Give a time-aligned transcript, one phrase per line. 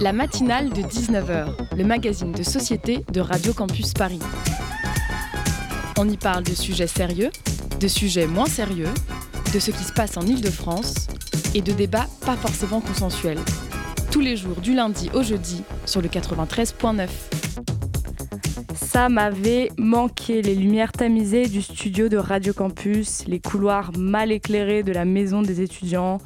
[0.00, 4.20] La matinale de 19h, le magazine de société de Radio Campus Paris.
[5.98, 7.30] On y parle de sujets sérieux,
[7.80, 8.92] de sujets moins sérieux,
[9.54, 11.08] de ce qui se passe en Ile-de-France
[11.54, 13.40] et de débats pas forcément consensuels.
[14.10, 17.08] Tous les jours du lundi au jeudi sur le 93.9.
[18.74, 24.82] Ça m'avait manqué, les lumières tamisées du studio de Radio Campus, les couloirs mal éclairés
[24.82, 26.18] de la maison des étudiants,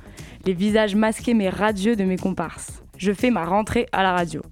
[0.44, 2.82] les visages masqués mais radieux de mes comparses.
[2.96, 4.42] Je fais ma rentrée à la radio.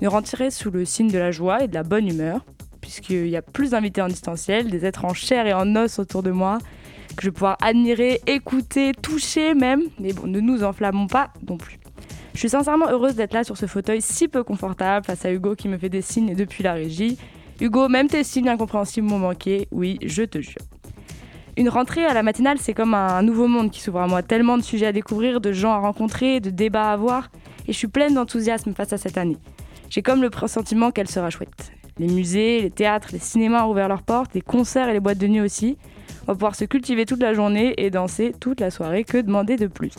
[0.00, 2.44] Une rentrée sous le signe de la joie et de la bonne humeur,
[2.80, 6.22] puisqu'il y a plus d'invités en distanciel, des êtres en chair et en os autour
[6.22, 6.58] de moi,
[7.16, 9.82] que je vais pouvoir admirer, écouter, toucher même.
[10.00, 11.78] Mais bon, ne nous enflammons pas non plus.
[12.34, 15.54] Je suis sincèrement heureuse d'être là sur ce fauteuil si peu confortable face à Hugo
[15.54, 17.18] qui me fait des signes depuis la régie.
[17.60, 20.62] Hugo, même tes signes incompréhensibles m'ont manqué, oui, je te jure.
[21.58, 24.22] Une rentrée à la matinale, c'est comme un nouveau monde qui s'ouvre à moi.
[24.22, 27.30] Tellement de sujets à découvrir, de gens à rencontrer, de débats à voir.
[27.68, 29.36] Et je suis pleine d'enthousiasme face à cette année.
[29.90, 31.72] J'ai comme le pressentiment qu'elle sera chouette.
[31.98, 35.18] Les musées, les théâtres, les cinémas ont ouvert leurs portes, les concerts et les boîtes
[35.18, 35.76] de nuit aussi.
[36.22, 39.04] On va pouvoir se cultiver toute la journée et danser toute la soirée.
[39.04, 39.94] Que demander de plus?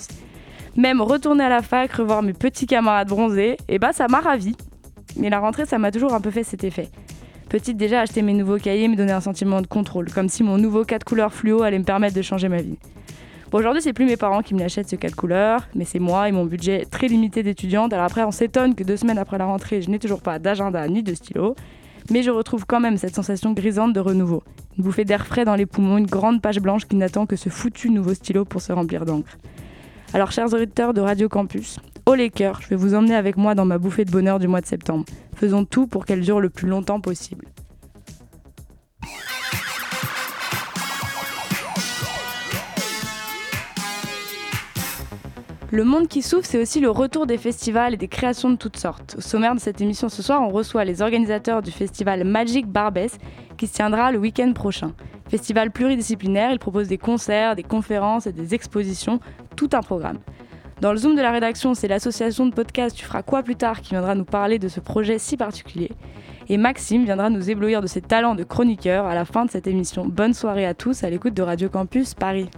[0.76, 4.56] Même retourner à la fac, revoir mes petits camarades bronzés, et bah ça m'a ravi.
[5.18, 6.90] Mais la rentrée, ça m'a toujours un peu fait cet effet.
[7.54, 10.58] Petite déjà, acheter mes nouveaux cahiers me donnait un sentiment de contrôle, comme si mon
[10.58, 12.80] nouveau 4 couleurs fluo allait me permettre de changer ma vie.
[13.52, 16.28] Bon, aujourd'hui, c'est plus mes parents qui me l'achètent ce 4 couleurs, mais c'est moi
[16.28, 17.94] et mon budget très limité d'étudiante.
[17.94, 20.88] Alors après, on s'étonne que deux semaines après la rentrée, je n'ai toujours pas d'agenda
[20.88, 21.56] ni de stylo.
[22.10, 24.42] Mais je retrouve quand même cette sensation grisante de renouveau.
[24.80, 27.50] Une bouffée d'air frais dans les poumons, une grande page blanche qui n'attend que ce
[27.50, 29.38] foutu nouveau stylo pour se remplir d'encre.
[30.16, 33.56] Alors, chers auditeurs de Radio Campus, haut les cœurs, je vais vous emmener avec moi
[33.56, 35.06] dans ma bouffée de bonheur du mois de septembre.
[35.36, 37.48] Faisons tout pour qu'elle dure le plus longtemps possible.
[45.72, 48.78] Le monde qui souffle, c'est aussi le retour des festivals et des créations de toutes
[48.78, 49.16] sortes.
[49.18, 53.18] Au sommaire de cette émission ce soir, on reçoit les organisateurs du festival Magic Barbès
[53.58, 54.94] qui se tiendra le week-end prochain.
[55.30, 59.20] Festival pluridisciplinaire, il propose des concerts, des conférences et des expositions,
[59.56, 60.20] tout un programme.
[60.84, 63.80] Dans le Zoom de la rédaction, c'est l'association de podcasts Tu feras quoi plus tard
[63.80, 65.90] qui viendra nous parler de ce projet si particulier.
[66.50, 69.66] Et Maxime viendra nous éblouir de ses talents de chroniqueur à la fin de cette
[69.66, 70.06] émission.
[70.06, 72.50] Bonne soirée à tous à l'écoute de Radio Campus Paris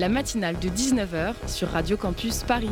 [0.00, 2.70] la matinale de 19h sur Radio Campus Paris.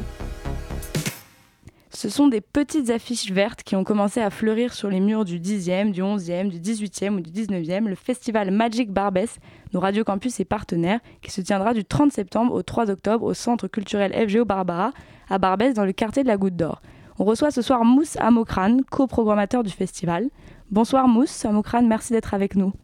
[1.97, 5.41] Ce sont des petites affiches vertes qui ont commencé à fleurir sur les murs du
[5.41, 9.39] 10e, du 11e, du 18e ou du 19e, le festival Magic Barbès,
[9.73, 13.33] dont Radio Campus est partenaire, qui se tiendra du 30 septembre au 3 octobre au
[13.33, 14.93] centre culturel FGO Barbara,
[15.31, 16.83] à Barbès, dans le quartier de la Goutte d'Or.
[17.19, 20.29] On reçoit ce soir Mousse Amokran, coprogrammateur du festival.
[20.71, 22.75] Bonsoir Mousse Amokran, merci d'être avec nous.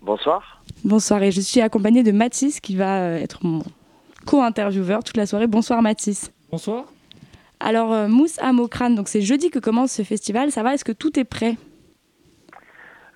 [0.00, 0.62] Bonsoir.
[0.84, 3.62] Bonsoir, et je suis accompagnée de Mathis qui va euh, être mon
[4.24, 5.46] co-intervieweur toute la soirée.
[5.46, 6.32] Bonsoir Mathis.
[6.50, 6.86] Bonsoir.
[7.60, 10.50] Alors, euh, Mousse à Mokrane, donc c'est jeudi que commence ce festival.
[10.50, 11.56] Ça va Est-ce que tout est prêt?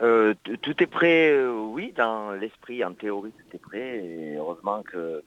[0.02, 4.36] Euh, Tout est prêt, oui, dans l'esprit, en théorie, tout est prêt.
[4.36, 5.22] Heureusement que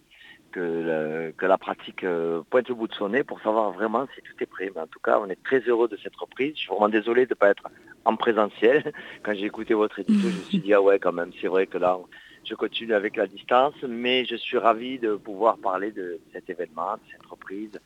[1.42, 2.06] la pratique
[2.50, 4.72] pointe au bout de son nez pour savoir vraiment si tout est prêt.
[4.76, 6.54] Mais en tout cas, on est très heureux de cette reprise.
[6.56, 7.64] Je suis vraiment désolé de ne pas être
[8.06, 8.94] en présentiel.
[9.24, 11.66] Quand j'ai écouté votre édito, je me suis dit, ah ouais, quand même, c'est vrai
[11.66, 11.98] que là,
[12.44, 16.94] je continue avec la distance, mais je suis ravi de pouvoir parler de cet événement,
[16.94, 17.80] de cette reprise.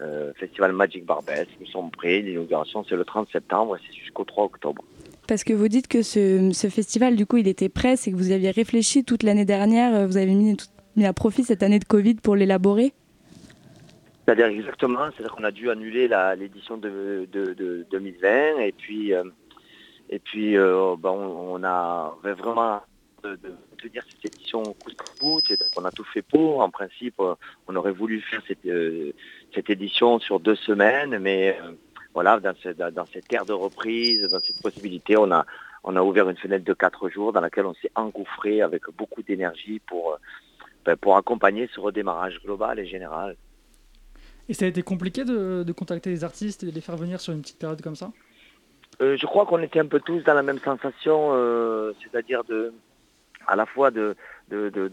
[0.00, 4.24] Euh, Festival Magic Barbès, nous sommes prêts, l'inauguration c'est le 30 septembre et c'est jusqu'au
[4.24, 4.82] 3 octobre.
[5.28, 8.32] Parce que vous dites que ce, festival, du coup, il était prêt, c'est que vous
[8.32, 10.56] aviez réfléchi toute l'année dernière, vous avez mis,
[11.04, 12.92] à profit cette année de Covid pour l'élaborer?
[14.24, 17.28] C'est-à-dire exactement, c'est-à-dire qu'on a dû annuler l'édition de,
[17.90, 19.24] 2020 et puis, euh,
[20.08, 22.80] et puis euh, ben, on, a vraiment
[23.22, 23.54] de, de,
[23.88, 26.60] dire cette édition coûte coûte, on a tout fait pour.
[26.60, 27.34] En principe, euh,
[27.68, 29.12] on aurait voulu faire cette, euh,
[29.54, 31.72] cette édition sur deux semaines, mais euh,
[32.14, 32.54] voilà, dans,
[32.92, 35.44] dans, cette ère de reprise, dans cette possibilité, on a,
[35.84, 39.22] on a ouvert une fenêtre de quatre jours dans laquelle on s'est engouffré avec beaucoup
[39.22, 40.18] d'énergie pour,
[40.84, 43.36] ben, pour accompagner ce redémarrage global et général.
[44.48, 47.20] Et ça a été compliqué de, de contacter les artistes et de les faire venir
[47.20, 48.10] sur une petite période comme ça?
[48.98, 51.32] Je crois qu'on était un peu tous dans la même sensation,
[52.02, 52.74] c'est-à-dire de,
[53.46, 54.16] à la fois de,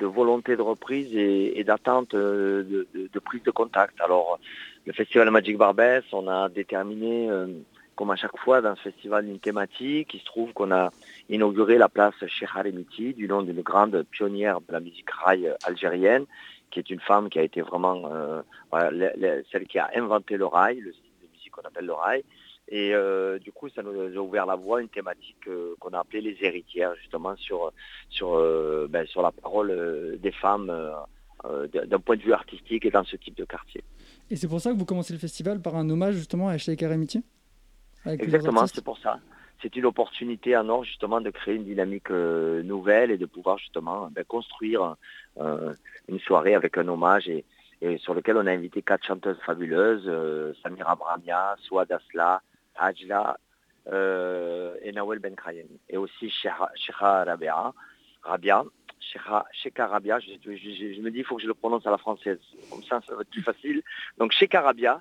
[0.02, 4.00] volonté de reprise et, d'attente euh, de, prise de contact.
[4.02, 4.40] Alors,
[4.86, 7.48] le festival Magic Barbès, on a déterminé, euh,
[7.96, 10.14] comme à chaque fois dans ce festival, une thématique.
[10.14, 10.92] Il se trouve qu'on a
[11.30, 16.26] inauguré la place Cheikh Haremiti, du nom d'une grande pionnière de la musique rail algérienne,
[16.72, 20.80] qui est une femme qui a été vraiment euh, celle qui a inventé le rail,
[20.80, 22.24] le style de musique qu'on appelle le rail.
[22.70, 26.00] Et euh, du coup, ça nous a ouvert la voie, une thématique euh, qu'on a
[26.00, 27.72] appelée les héritières, justement sur,
[28.10, 30.72] sur, euh, ben, sur la parole des femmes
[31.74, 33.84] d'un point de vue artistique et dans ce type de quartier.
[34.30, 36.84] Et c'est pour ça que vous commencez le festival par un hommage justement à Sheikh
[36.84, 37.24] Aramiti
[38.06, 39.20] Exactement, c'est pour ça.
[39.62, 44.10] C'est une opportunité en or justement de créer une dynamique nouvelle et de pouvoir justement
[44.12, 44.98] ben, construire
[45.38, 47.46] une soirée avec un hommage et,
[48.00, 52.42] sur lequel on a invité quatre chanteuses fabuleuses, euh, Samira Bramia, Souad Asla,
[52.78, 53.38] Hajla
[53.88, 55.36] et Nawel Ben
[55.90, 57.74] Et aussi Sheikha Rabia,
[58.24, 58.66] Rabia
[59.00, 62.40] Sheikha Rabia, je, me dis il faut que je le prononce à la française,
[62.70, 63.82] comme ça ça va être plus facile.
[64.18, 65.00] Donc Sheikha Rabia,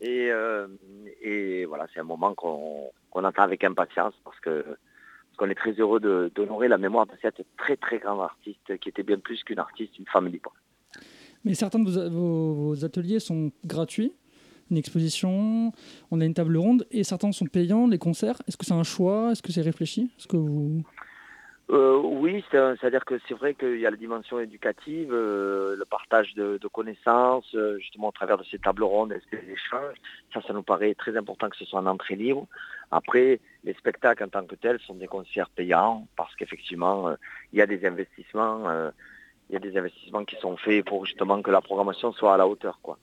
[0.00, 0.30] et,
[1.22, 4.64] et voilà, c'est un moment qu'on qu'on attend avec impatience parce que
[5.38, 6.00] qu'on est très heureux
[6.34, 9.98] d'honorer la mémoire de cette très très grande artiste qui était bien plus qu'une artiste,
[9.98, 10.52] une femme libre.
[11.44, 14.12] Mais certains de vos, ateliers sont gratuits,
[14.70, 15.72] une exposition,
[16.10, 18.40] on a une table ronde, et certains sont payants, les concerts.
[18.46, 19.32] Est-ce que c'est un choix?
[19.32, 20.10] Est-ce que c'est réfléchi?
[20.18, 20.82] Est-ce que vous...
[21.70, 26.34] Euh, oui, c'est-à-dire que c'est vrai qu'il y a la dimension éducative, euh, le partage
[26.34, 29.96] de, connaissances, euh, justement au travers de ces tables rondes et ces échanges.
[30.32, 32.46] Ça, ça nous paraît très important que ce soit en entrée libre.
[32.90, 37.14] Après, les spectacles en tant que tels sont des concerts payants parce qu'effectivement,
[37.52, 38.90] il y a des investissements,
[39.50, 42.38] il y a des investissements qui sont faits pour justement que la programmation soit à
[42.38, 42.98] la hauteur, quoi.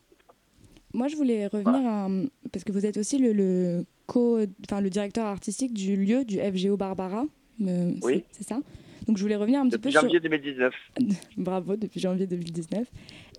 [0.95, 2.07] Moi, je voulais revenir à,
[2.51, 6.39] parce que vous êtes aussi le, le co, enfin le directeur artistique du lieu du
[6.39, 7.25] FGO Barbara
[7.59, 8.23] oui.
[8.31, 8.59] C'est ça?
[9.07, 10.73] Donc je voulais revenir un petit peu janvier 2019.
[11.37, 12.87] Bravo, depuis janvier 2019.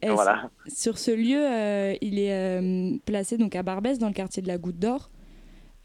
[0.04, 0.50] voilà.
[0.68, 4.48] Sur ce lieu, euh, il est euh, placé donc à Barbès, dans le quartier de
[4.48, 5.10] la Goutte d'Or.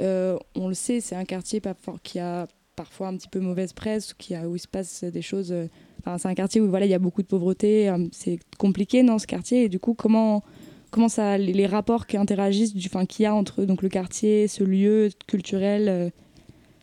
[0.02, 1.62] Euh, on le sait, c'est un quartier
[2.04, 5.22] qui a parfois un petit peu mauvaise presse, qui a, où il se passe des
[5.22, 5.54] choses.
[6.00, 7.92] Enfin, c'est un quartier où voilà, il y a beaucoup de pauvreté.
[8.12, 9.64] c'est compliqué dans ce quartier.
[9.64, 10.44] Et du coup, comment,
[10.92, 15.10] comment ça, les, rapports qui interagissent, qu'il y a entre donc, le quartier, ce lieu
[15.28, 16.12] culturel,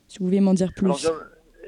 [0.08, 1.08] si vous voulez m'en dire plus.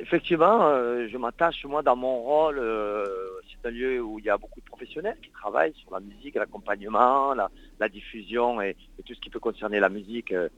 [0.00, 3.04] Effectivement, euh, je m'attache, moi, dans mon rôle, euh,
[3.48, 6.36] c'est un lieu où il y a beaucoup de professionnels qui travaillent sur la musique,
[6.36, 10.48] l'accompagnement, la, diffusion et, tout ce qui peut concerner la musique euh,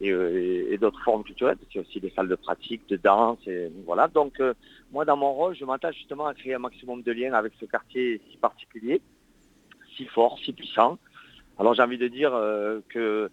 [0.00, 1.56] et, d'autres formes culturelles.
[1.72, 3.40] C'est aussi des salles de pratique, de danse,
[3.86, 4.06] voilà.
[4.06, 4.40] Donc,
[4.92, 7.64] moi, dans mon rôle, je m'attache justement à créer un maximum de liens avec ce
[7.64, 9.00] quartier si particulier,
[9.96, 10.98] si fort, si puissant.
[11.62, 12.32] Alors, j'ai envie de dire
[12.88, 13.30] que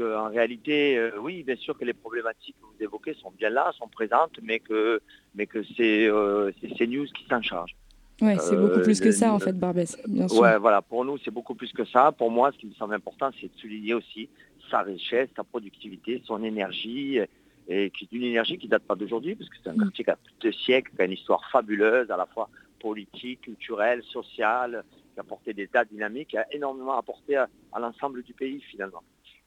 [0.00, 3.72] en réalité, euh, oui, bien sûr que les problématiques que vous évoquez sont bien là,
[3.76, 5.00] sont présentes, mais que,
[5.34, 7.76] mais que c'est euh, CNews qui s'en charge.
[8.20, 10.40] Oui, c'est beaucoup plus que ça, en fait, Barbès, bien sûr.
[10.40, 12.12] Ouais, voilà, pour nous, c'est beaucoup plus que ça.
[12.12, 14.28] Pour moi, ce qui me semble important, c'est de souligner aussi
[14.70, 17.18] sa richesse, sa productivité, son énergie,
[17.68, 19.82] et qui est une énergie qui date pas d'aujourd'hui, parce que c'est un mm.
[19.82, 22.48] quartier qui a plus de siècles, qui a une histoire fabuleuse, à la fois
[22.82, 24.84] politique, culturelle, sociale,
[25.14, 27.48] qui a apporté des tas dynamiques, qui a énormément apporté à
[27.78, 29.02] l'ensemble du pays, finalement.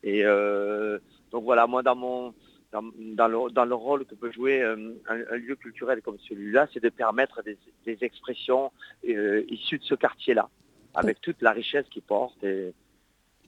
[0.06, 1.00] Et euh,
[1.32, 2.34] donc voilà, moi dans mon
[2.72, 4.76] dans, le, dans, le, rôle que peut jouer euh,
[5.08, 7.58] un, lieu culturel comme celui-là, c'est de permettre des,
[8.02, 8.70] expressions
[9.08, 10.50] euh, issues de ce quartier-là,
[10.94, 12.44] avec toute la richesse qu'il porte.
[12.44, 12.74] Et,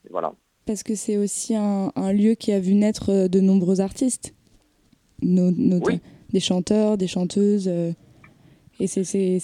[0.09, 0.33] voilà.
[0.65, 4.33] Parce que c'est aussi un, lieu qui a vu naître de nombreux artistes,
[5.21, 7.67] des chanteurs, des chanteuses.
[7.67, 9.39] et c'est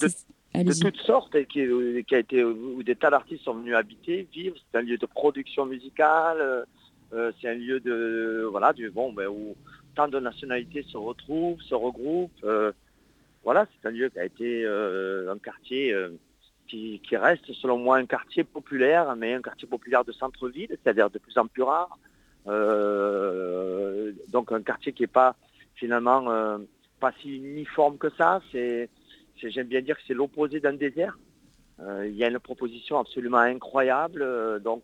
[0.54, 1.66] de, toutes sortes, et qui,
[2.08, 4.56] qui, a été où des tas d'artistes sont venus habiter, vivre.
[4.72, 6.66] C'est un lieu de production musicale.
[7.14, 9.56] Euh, c'est un lieu de voilà du bon ben, où
[9.96, 12.32] tant de nationalités se retrouvent, se regroupent.
[12.44, 12.72] Euh,
[13.44, 15.96] voilà, c'est un lieu qui a été euh, un quartier
[16.68, 21.20] qui, reste selon moi un quartier populaire, mais un quartier populaire de centre-ville, c'est-à-dire de
[21.20, 22.00] plus en plus rare.
[24.30, 25.36] donc un quartier qui n'est pas
[25.76, 26.58] finalement
[27.00, 28.42] pas si uniforme que ça.
[28.52, 28.90] C'est,
[29.50, 31.18] j'aime bien dire que c'est l'opposé d'un désert.
[31.80, 34.26] il y a une proposition absolument incroyable.
[34.64, 34.84] donc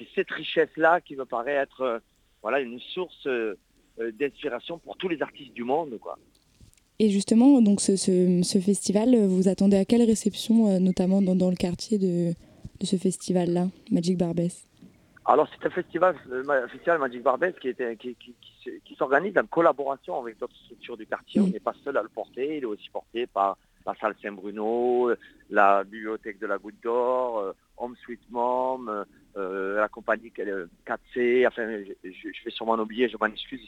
[0.00, 1.98] c'est cette richesse-là qui me paraît être euh,
[2.42, 3.54] voilà, une source euh,
[4.00, 5.98] euh, d'inspiration pour tous les artistes du monde.
[6.00, 6.18] Quoi.
[6.98, 11.56] Et justement, donc ce, ce, festival, vous attendez à quelle réception, notamment dans, dans, le
[11.56, 12.32] quartier de,
[12.80, 14.66] de ce festival-là, Magic Barbès?
[15.32, 18.34] Alors c'est un festival, le festival Magic Barbès qui, était, qui, qui,
[18.84, 21.40] qui s'organise en collaboration avec d'autres structures du quartier.
[21.40, 23.56] On n'est pas seul à le porter, il est aussi porté par
[23.86, 25.12] la salle Saint-Bruno,
[25.50, 29.04] la bibliothèque de la Goutte d'Or, Home Sweet Mom,
[29.36, 31.62] euh, la compagnie 4C, enfin
[32.02, 33.60] je, vais sûrement en oublier, je m'en excuse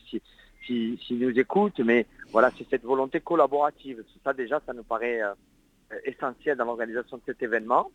[0.66, 4.02] si, si, nous écoutent, mais voilà, c'est cette volonté collaborative.
[4.24, 5.32] Ça déjà, ça nous paraît euh,
[6.04, 7.90] essentiel dans l'organisation de cet événement.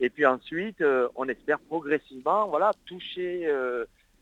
[0.00, 3.50] Et puis ensuite, euh, on espère progressivement voilà, toucher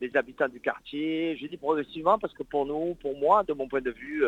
[0.00, 1.36] les habitants du quartier.
[1.36, 4.24] Je dis progressivement parce que pour nous, pour moi, de mon point de vue,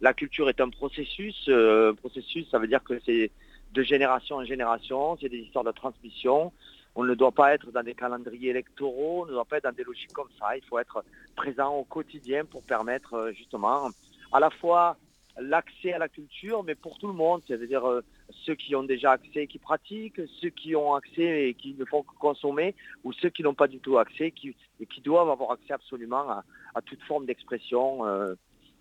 [0.00, 1.50] la culture est un processus.
[1.98, 3.30] processus, ça veut dire que c'est
[3.72, 6.52] de génération en génération, c'est des histoires de transmission.
[6.94, 9.72] On ne doit pas être dans des calendriers électoraux, on ne doit pas être dans
[9.72, 10.56] des logiques comme ça.
[10.56, 11.04] Il faut être
[11.36, 13.88] présent au quotidien pour permettre euh, justement
[14.32, 14.96] à la fois
[15.38, 18.02] l'accès à la culture, mais pour tout le monde, euh,
[18.44, 21.84] ceux qui ont déjà accès et qui pratiquent, ceux qui ont accès et qui ne
[21.84, 25.30] font que consommer, ou ceux qui n'ont pas du tout accès qui, et qui doivent
[25.30, 26.28] avoir accès absolument
[26.74, 28.06] à, toute forme d'expression.
[28.06, 28.34] Euh.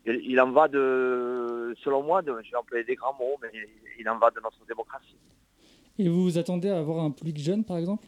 [0.05, 3.49] il, en va de, selon moi, de, je vais employer des grands mots, mais
[3.99, 5.17] il, en va de notre démocratie.
[5.97, 8.05] Et vous vous attendez à avoir un public jeune, par exemple?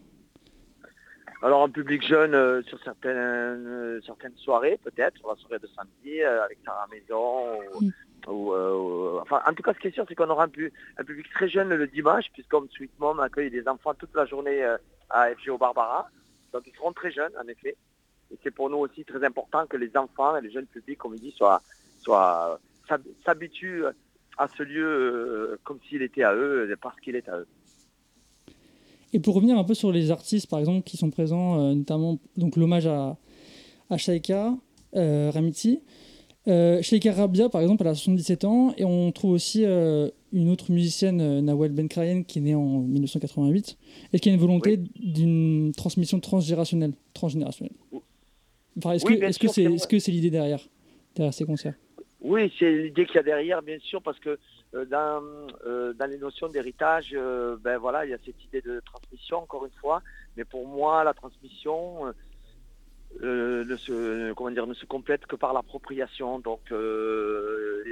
[1.42, 6.22] Alors un public jeune euh, sur certaines, certaines soirées peut-être, sur la soirée de samedi
[6.22, 7.46] avec Sarah Maison
[8.28, 11.50] Euh, enfin, en tout cas, ce qui est sûr, c'est qu'on aura un, public très
[11.50, 14.78] jeune le dimanche, puisqu'on Sweet Mom accueille des enfants toute la journée euh,
[15.10, 16.10] à FGO Barbara.
[16.54, 17.76] Donc, ils seront très jeunes, en effet.
[18.32, 21.16] Et c'est pour nous aussi très important que les enfants et les jeunes publics, comme
[21.16, 21.62] il dit, soient,
[22.00, 22.60] soient,
[23.26, 23.86] s'habituent
[24.38, 27.48] à ce lieu euh, comme s'il était à eux, parce qu'il est à eux.
[29.12, 32.20] Et pour revenir un peu sur les artistes, par exemple, qui sont présents, notamment
[32.56, 33.18] l'hommage à,
[33.90, 33.98] à
[35.32, 35.82] Ramiti,
[36.48, 40.50] euh, Sheikha Rabia, par exemple, elle a 77 ans, et on trouve aussi euh, une
[40.50, 43.78] autre musicienne, euh, Nawel Benkrayen, qui est née en 1988,
[44.14, 46.94] et qui a une volonté d'une transmission transgénérationnelle.
[47.14, 47.74] transgénérationnelle.
[48.86, 50.62] est-ce que c'est l'idée derrière,
[51.16, 51.76] derrière ces concerts?
[52.22, 54.38] Oui, c'est l'idée qu'il y a derrière, bien sûr, parce que
[54.74, 55.22] dans,
[55.98, 57.16] dans les notions d'héritage,
[57.64, 60.02] ben voilà, il y a cette idée de transmission, encore une fois,
[60.36, 62.14] mais pour moi, la transmission
[63.24, 66.40] euh, ne, se, comment dire, ne se complète que par l'appropriation.
[66.40, 67.84] Donc, euh,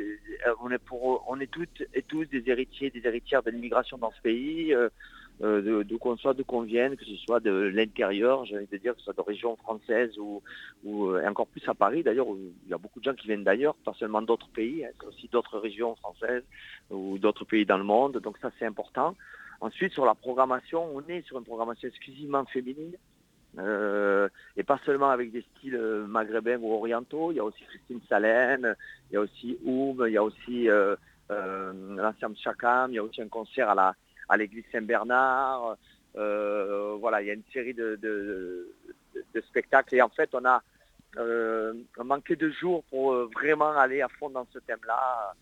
[0.61, 4.11] on, est pour, on est toutes et tous des héritiers, des héritières de l'immigration dans
[4.11, 8.55] ce pays, euh, d'où qu'on soit, d'où qu'on vienne, que ce soit de l'intérieur, j'ai
[8.55, 10.41] envie de dire, que ce soit de région française ou,
[10.85, 13.43] ou encore plus à Paris d'ailleurs, où il y a beaucoup de gens qui viennent
[13.43, 16.43] d'ailleurs, pas seulement d'autres pays, hein, aussi d'autres régions françaises
[16.89, 18.19] ou d'autres pays dans le monde.
[18.19, 19.15] Donc ça, c'est important.
[19.59, 22.95] Ensuite, sur la programmation, on est sur une programmation exclusivement féminine.
[23.59, 27.63] Euh, et pas seulement avec des styles euh, maghrébins ou orientaux, il y a aussi
[27.63, 28.75] Christine Salène,
[29.09, 30.95] il y a aussi Oum, il y a aussi euh,
[31.29, 33.95] l'ensemble Chakam, il y a aussi un concert à la
[34.29, 35.77] à l'église Saint-Bernard.
[36.13, 38.67] voilà, il y a une série de, de,
[39.49, 40.61] spectacles et en fait on a
[42.03, 45.33] manqué de jours pour vraiment aller à fond dans ce thème-là.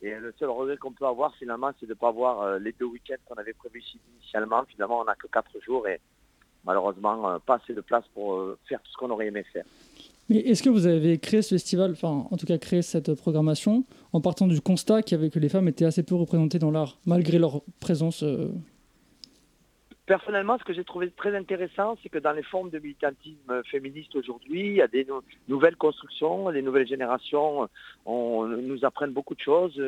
[0.00, 2.84] Et le seul regret qu'on peut avoir finalement, c'est de ne pas avoir les deux
[2.84, 3.82] week-ends qu'on avait prévus
[4.14, 4.64] initialement.
[4.66, 6.00] Finalement, on n'a que quatre jours et,
[6.64, 9.64] malheureusement euh, pas assez de place pour euh, faire tout ce qu'on aurait aimé faire.
[10.28, 13.84] Mais est-ce que vous avez créé ce festival, enfin en tout cas créé cette programmation,
[14.12, 16.70] en partant du constat qu'il y avait que les femmes étaient assez peu représentées dans
[16.70, 18.48] l'art, malgré leur présence euh?
[20.04, 24.16] Personnellement, ce que j'ai trouvé très intéressant, c'est que dans les formes de militantisme féministe
[24.16, 25.06] aujourd'hui, il y a des
[25.48, 27.68] nouvelles constructions, les nouvelles générations
[28.06, 29.78] on, nous apprennent beaucoup de choses,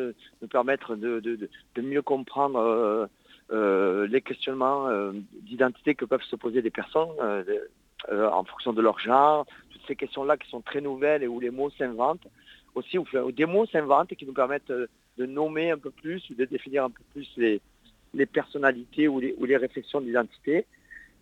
[0.42, 3.08] nous permettent de, de, de mieux comprendre
[3.50, 8.98] les questionnements euh, d'identité que peuvent se poser des personnes euh, en fonction de leur
[8.98, 12.26] genre, toutes ces questions-là qui sont très nouvelles et où les mots s'inventent,
[12.74, 16.34] aussi où, des mots s'inventent et qui nous permettent de nommer un peu plus ou
[16.34, 20.66] de définir un peu plus les, personnalités ou les, ou les réflexions d'identité.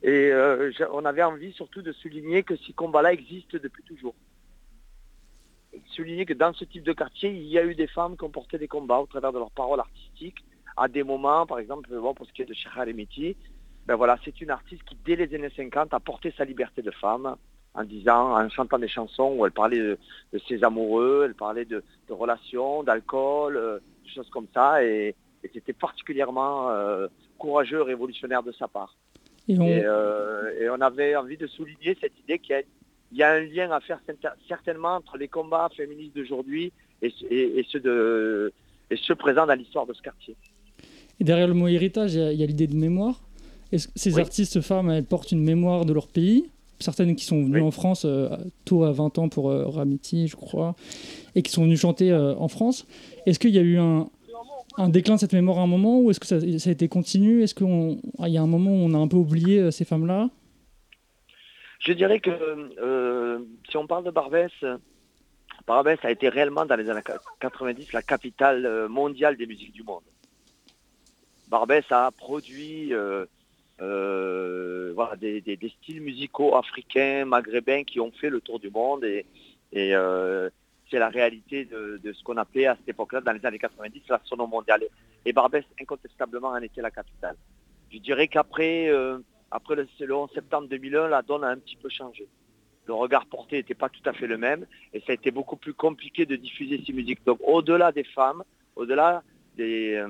[0.03, 0.31] Et
[0.93, 4.15] on avait envie surtout de souligner que ces combats-là existent depuis toujours.
[5.87, 8.31] Souligner que dans ce type de quartier, il y a eu des femmes qui ont
[8.31, 10.45] porté des combats au travers de leurs paroles artistiques,
[10.79, 13.37] à des moments, par exemple, pour ce qui est de Cheikha Remiti,
[13.87, 16.91] ben voilà, c'est une artiste qui, dès les années 50, a porté sa liberté de
[16.91, 17.37] femme
[17.75, 19.99] en disant, en chantant des chansons où elle parlait de,
[20.49, 25.15] ses amoureux, elle parlait de, relations, d'alcool, euh, des choses comme ça, et,
[25.55, 27.07] c'était particulièrement euh,
[27.39, 28.97] courageux, révolutionnaire de sa part.
[29.49, 30.81] Euh, et on...
[30.81, 32.63] avait envie de souligner cette idée qu'il
[33.13, 34.01] y, a un lien à faire
[34.49, 38.53] certainement entre les combats féministes d'aujourd'hui et, et, ceux de,
[38.91, 40.37] et ceux présents dans l'histoire de ce quartier.
[41.21, 43.21] Et derrière le mot héritage, il y a, l'idée de mémoire.
[43.73, 46.51] Est-ce ces artistes femmes, elles portent une mémoire de leur pays?
[46.81, 48.29] Certaines qui sont venues en France euh,
[48.65, 50.77] tôt à 20 ans pour euh, Ramiti, je crois,
[51.35, 52.87] et qui sont venues chanter euh, en France.
[53.27, 54.09] Est-ce qu'il y a eu un,
[54.89, 57.43] déclin de cette mémoire à un moment ou est-ce que ça, a été continu?
[57.43, 60.31] Est-ce qu'il y a un moment où on a un peu oublié ces femmes-là?
[61.81, 62.31] Je dirais que
[63.69, 64.53] si on parle de Barbès,
[65.67, 67.03] Barbès a été réellement dans les années
[67.41, 70.05] 90 la capitale mondiale des musiques du monde.
[71.49, 73.25] Barbès a produit euh,
[73.81, 79.25] euh, des, styles musicaux africains, maghrébins qui ont fait le tour du monde et,
[79.75, 80.51] euh,
[80.91, 84.21] c'est la réalité de, ce qu'on appelait à cette époque-là, dans les années 90, la
[84.25, 84.85] sono mondiale.
[85.27, 87.37] Et Barbès, incontestablement, en était la capitale.
[87.93, 88.91] Je dirais qu'après
[89.51, 92.27] après le, 11 septembre 2001, la donne a un petit peu changé.
[92.87, 94.65] Le regard porté n'était pas tout à fait le même
[94.95, 97.23] et ça a été beaucoup plus compliqué de diffuser ces musiques.
[97.27, 98.43] Donc au-delà des femmes,
[98.75, 99.23] au-delà
[99.57, 100.03] des,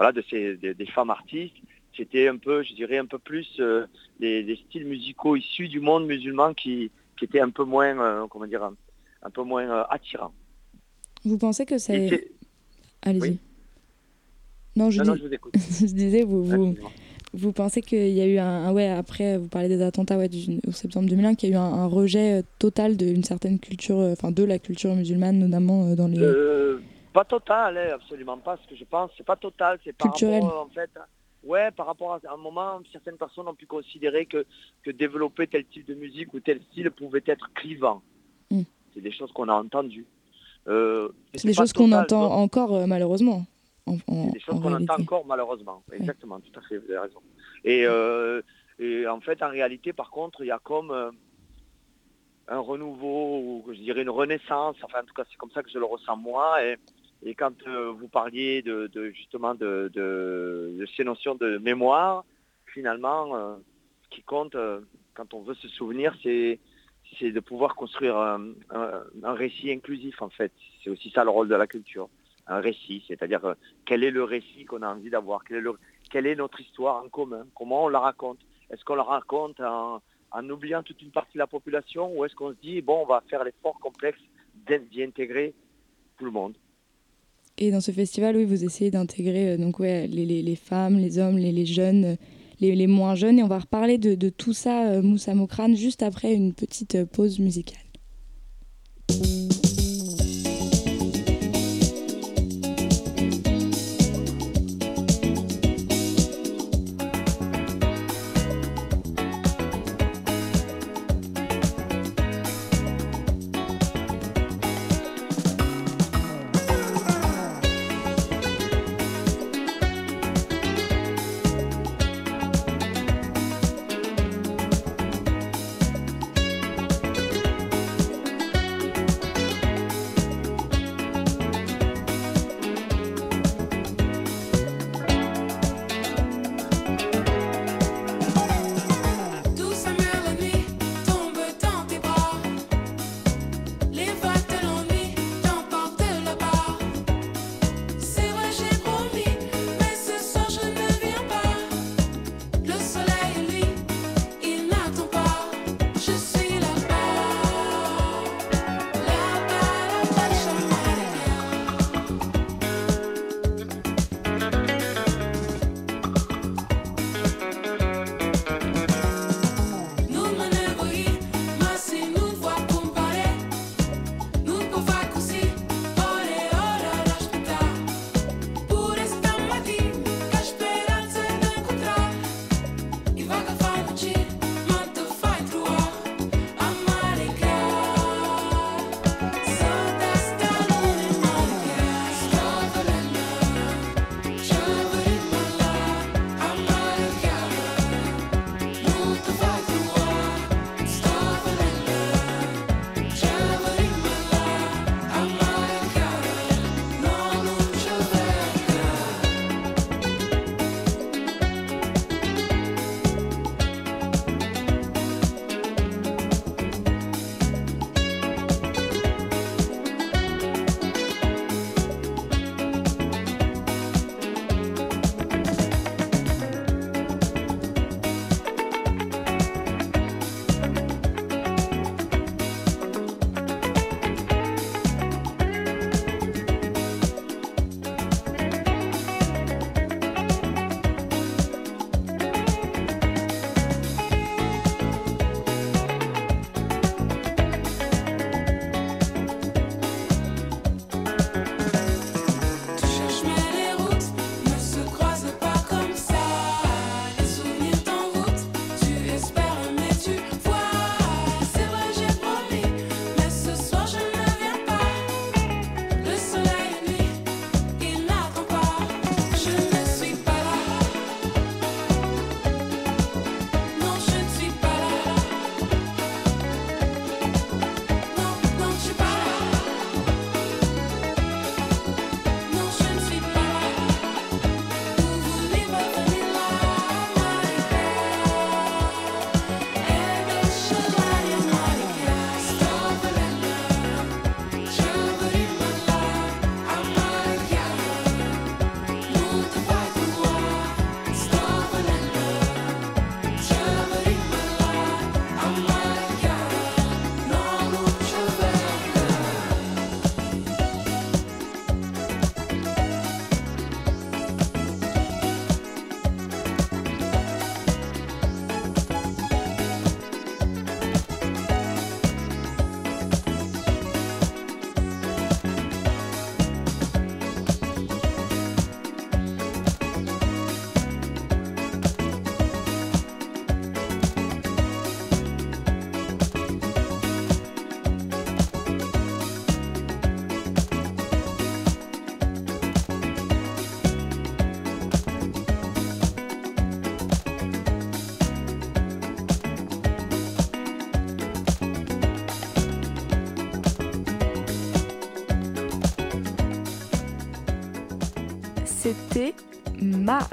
[0.00, 1.56] voilà, de ces, des, femmes artistes.
[1.94, 3.84] C'était un peu, je dirais, un peu plus euh,
[4.18, 8.46] des, styles musicaux issus du monde musulman qui, qui étaient un peu moins, euh, comment
[8.46, 10.32] dire, un, peu moins euh, attirants.
[11.26, 12.30] Vous pensez que c'est...
[13.02, 13.20] Allez-y.
[13.20, 13.38] Oui.
[14.74, 15.52] Non, je, Non, dis- non, je vous écoute.
[15.80, 16.76] je disais, vous, vous,
[17.34, 20.30] vous pensez qu'il y a eu un, un- ouais, après, vous parlez des attentats ouais,
[20.30, 23.58] du au septembre 2001, qu'il y a eu un, un rejet euh, total d'une certaine
[23.58, 26.16] culture, euh, enfin de la culture musulmane, notamment euh, dans les.
[27.12, 28.56] Pas total, hein, absolument pas.
[28.62, 30.42] Ce que je pense, c'est pas total, c'est par Culturel.
[30.42, 30.90] rapport, en fait,
[31.44, 34.46] ouais, par rapport à un moment, certaines personnes ont pu considérer que,
[34.82, 38.02] que développer tel type de musique ou tel style pouvait être clivant.
[38.50, 38.62] Mm.
[38.94, 40.06] C'est des choses qu'on a entendues.
[40.68, 43.44] Euh, C'est des choses qu'on entend donc, encore euh, malheureusement.
[43.86, 45.82] En, en- C'est des choses qu'on entend encore malheureusement.
[45.92, 47.20] Exactement, tout à fait, vous avez raison.
[47.64, 48.42] Et, euh,
[48.78, 51.10] et en fait, en réalité, par contre, il y a comme euh,
[52.48, 55.70] un renouveau, ou je dirais une renaissance, enfin en tout cas c'est comme ça que
[55.70, 56.62] je le ressens moi.
[56.64, 56.76] Et,
[57.22, 62.24] et quand euh, vous parliez de, justement de, ces notions de mémoire,
[62.66, 63.56] finalement, euh,
[64.04, 64.80] ce qui compte euh,
[65.14, 66.58] quand on veut se souvenir, c'est
[67.20, 68.54] de pouvoir construire un,
[69.22, 70.52] récit inclusif en fait.
[70.82, 72.08] C'est aussi ça le rôle de la culture.
[72.46, 77.04] Un récit, c'est-à-dire quel est le récit qu'on a envie d'avoir, quelle est notre histoire
[77.04, 78.38] en commun, comment on la raconte?
[78.70, 80.00] Est-ce qu'on la raconte en,
[80.30, 83.06] en oubliant toute une partie de la population ou est-ce qu'on se dit, bon, on
[83.06, 84.20] va faire l'effort complexe
[84.66, 85.54] d'y intégrer
[86.18, 86.56] tout le monde?
[87.62, 90.96] Et dans ce festival, oui, vous essayez d'intégrer euh, donc ouais, les, les- les femmes,
[90.98, 92.14] les hommes, les, les jeunes, euh,
[92.60, 93.38] les, moins jeunes.
[93.38, 97.04] Et on va reparler de, de tout ça, euh, Moussa Mokrane, juste après une petite
[97.04, 97.76] pause musicale.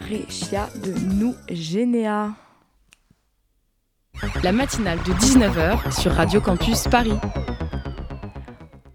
[0.10, 2.34] De Généa.
[4.42, 7.12] La matinale de 19h sur Radio Campus Paris.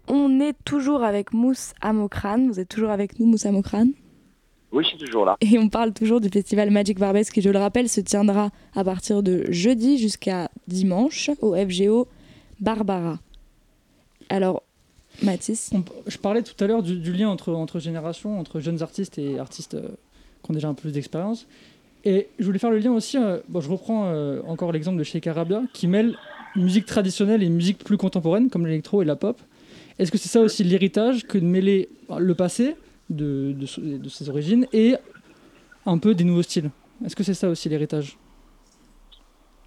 [0.07, 2.47] On est toujours avec Mousse Amokrane.
[2.47, 3.91] Vous êtes toujours avec nous, Mousse Amokrane
[4.71, 5.37] Oui, je suis toujours là.
[5.39, 8.83] Et on parle toujours du festival Magic Barbès qui, je le rappelle, se tiendra à
[8.83, 12.07] partir de jeudi jusqu'à dimanche au FGO
[12.59, 13.19] Barbara.
[14.29, 14.63] Alors,
[15.21, 15.73] Mathis?
[16.07, 19.75] Je parlais tout à l'heure du, lien entre, entre générations, entre jeunes artistes et artistes
[19.75, 19.89] euh,
[20.43, 21.47] qui ont déjà un peu plus d'expérience.
[22.05, 25.03] Et je voulais faire le lien aussi, euh, bon, je reprends euh, encore l'exemple de
[25.03, 26.17] Sheikh Arabia, qui mêle
[26.55, 29.39] musique traditionnelle et musique plus contemporaine, comme l'électro et la pop.
[29.99, 32.75] Est-ce que c'est ça aussi l'héritage que de mêler le passé
[33.09, 34.95] de, de, ses origines et
[35.85, 36.71] un peu des nouveaux styles?
[37.05, 38.17] Est-ce que c'est ça aussi l'héritage?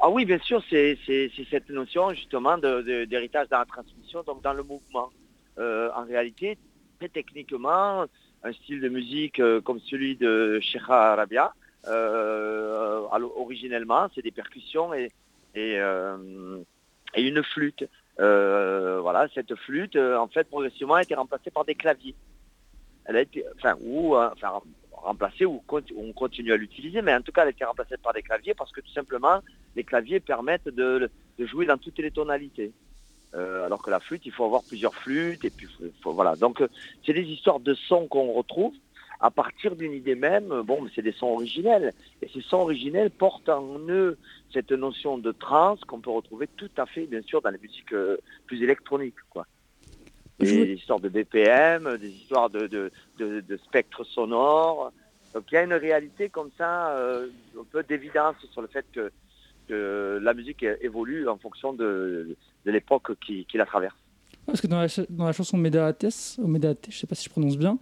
[0.01, 0.99] Ah oui, bien sûr, c'est
[1.51, 5.11] cette notion justement d'héritage dans la transmission, donc dans le mouvement.
[5.59, 6.59] Euh, en réalité,
[6.99, 8.05] très techniquement,
[8.47, 11.53] un style de musique euh, comme celui de Sheikh Arabia,
[11.89, 13.07] euh,
[13.37, 15.11] originellement, c'est des percussions et,
[15.55, 15.79] et,
[17.17, 17.85] une flûte.
[18.19, 22.15] voilà, cette flûte, en fait, progressivement, a été remplacée par des claviers.
[23.05, 24.61] Elle a été, enfin, ou, enfin,
[24.93, 25.63] remplacée ou
[25.97, 28.55] on continue à l'utiliser, mais en tout cas, elle a été remplacée par des claviers
[28.55, 29.41] parce que tout simplement,
[29.77, 32.73] les claviers permettent de jouer dans toutes les tonalités.
[33.35, 35.67] Euh, alors que la flûte, il faut avoir plusieurs flûtes et puis
[36.05, 36.37] voilà.
[36.37, 36.69] Donc euh,
[37.05, 38.73] c'est des histoires de sons qu'on retrouve
[39.21, 40.62] à partir d'une idée même.
[40.62, 44.17] Bon, c'est des sons originels et ces sons originels portent en eux
[44.53, 47.93] cette notion de trance qu'on peut retrouver tout à fait, bien sûr, dans les musiques
[47.93, 49.47] euh, plus électroniques, quoi.
[50.39, 54.93] Des histoires de BPM, des histoires de, de, de, spectres sonores.
[55.33, 59.11] Donc il y a une réalité comme ça, un peu d'évidence sur le fait que
[59.69, 63.97] que la musique évolue en fonction de, l'époque qui, la traverse.
[64.47, 67.31] Parce que dans la, dans la chanson ou Medate, je ne sais pas si je
[67.31, 67.79] prononce bien,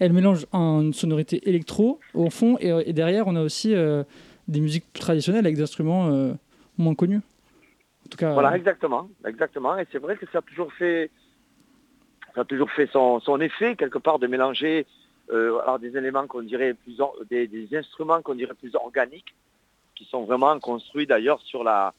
[0.00, 4.02] elle mélange une sonorité électro au fond et, derrière on a aussi euh,
[4.48, 6.32] des musiques traditionnelles avec des instruments euh,
[6.78, 7.20] moins connus.
[8.06, 9.78] En tout cas, voilà, exactement, exactement.
[9.78, 11.10] Et c'est vrai que ça a toujours fait,
[12.34, 14.86] ça a toujours fait son, effet quelque part de mélanger
[15.30, 16.96] euh, alors des éléments qu'on dirait plus,
[17.28, 19.34] des, des instruments qu'on dirait plus organiques
[20.00, 21.92] qui sont vraiment construits d'ailleurs sur la,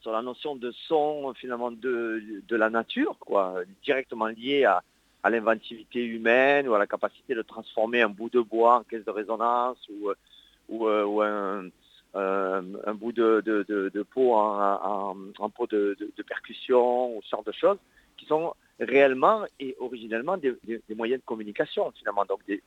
[0.00, 4.82] sur la notion de son finalement de, de la nature, quoi, directement lié à,
[5.22, 9.04] à l'inventivité humaine ou à la capacité de transformer un bout de bois en caisse
[9.04, 10.10] de résonance ou,
[10.68, 11.68] ou, euh, ou un,
[12.16, 13.62] euh, un, bout de, de,
[13.94, 17.78] de, peau en, en, peau de, percussion ou ce genre de choses
[18.16, 22.60] qui sont réellement et originellement des, des moyens de communication finalement, donc des,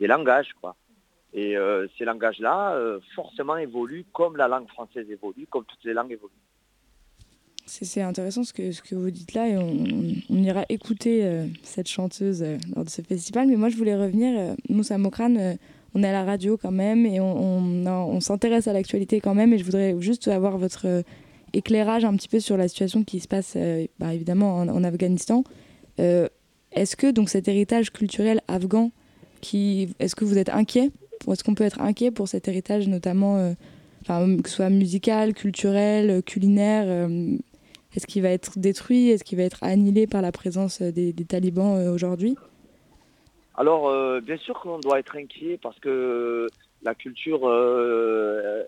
[0.00, 0.54] des langages.
[0.58, 0.74] quoi.
[1.34, 5.92] Et euh, ces langages-là, euh, forcément, évoluent comme la langue française évolue, comme toutes les
[5.92, 6.30] langues évoluent.
[7.66, 12.44] C'est intéressant ce que, vous dites là on, ira écouter euh, cette chanteuse
[12.76, 13.48] lors de ce festival.
[13.48, 14.54] Mais moi, je voulais revenir.
[14.68, 15.56] Moussa Mokrane,
[15.94, 19.52] on est à la radio quand même et on, s'intéresse à l'actualité quand même.
[19.54, 21.02] Et je voudrais juste avoir votre
[21.52, 23.56] éclairage un petit peu sur la situation qui se passe,
[23.98, 25.42] bah, évidemment, en, en Afghanistan.
[25.96, 28.92] est-ce que donc cet héritage culturel afghan,
[29.52, 30.90] est-ce que vous êtes inquiet
[31.32, 33.52] est-ce qu'on peut être inquiet pour cet héritage, notamment, euh,
[34.42, 37.36] que ce soit musical, culturel, euh, culinaire euh,
[37.94, 41.88] Est-ce qu'il va être détruit Est-ce qu'il va être annihilé par la présence des, talibans
[41.88, 42.36] aujourd'hui?
[43.56, 46.48] Alors, bien sûr qu'on doit être inquiet parce que
[46.82, 47.48] la culture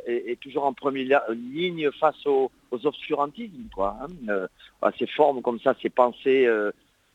[0.07, 3.69] est, toujours en première ligne face aux, obscurantismes.
[3.75, 4.92] Quoi, hein.
[4.97, 6.47] ces formes comme ça, ces pensées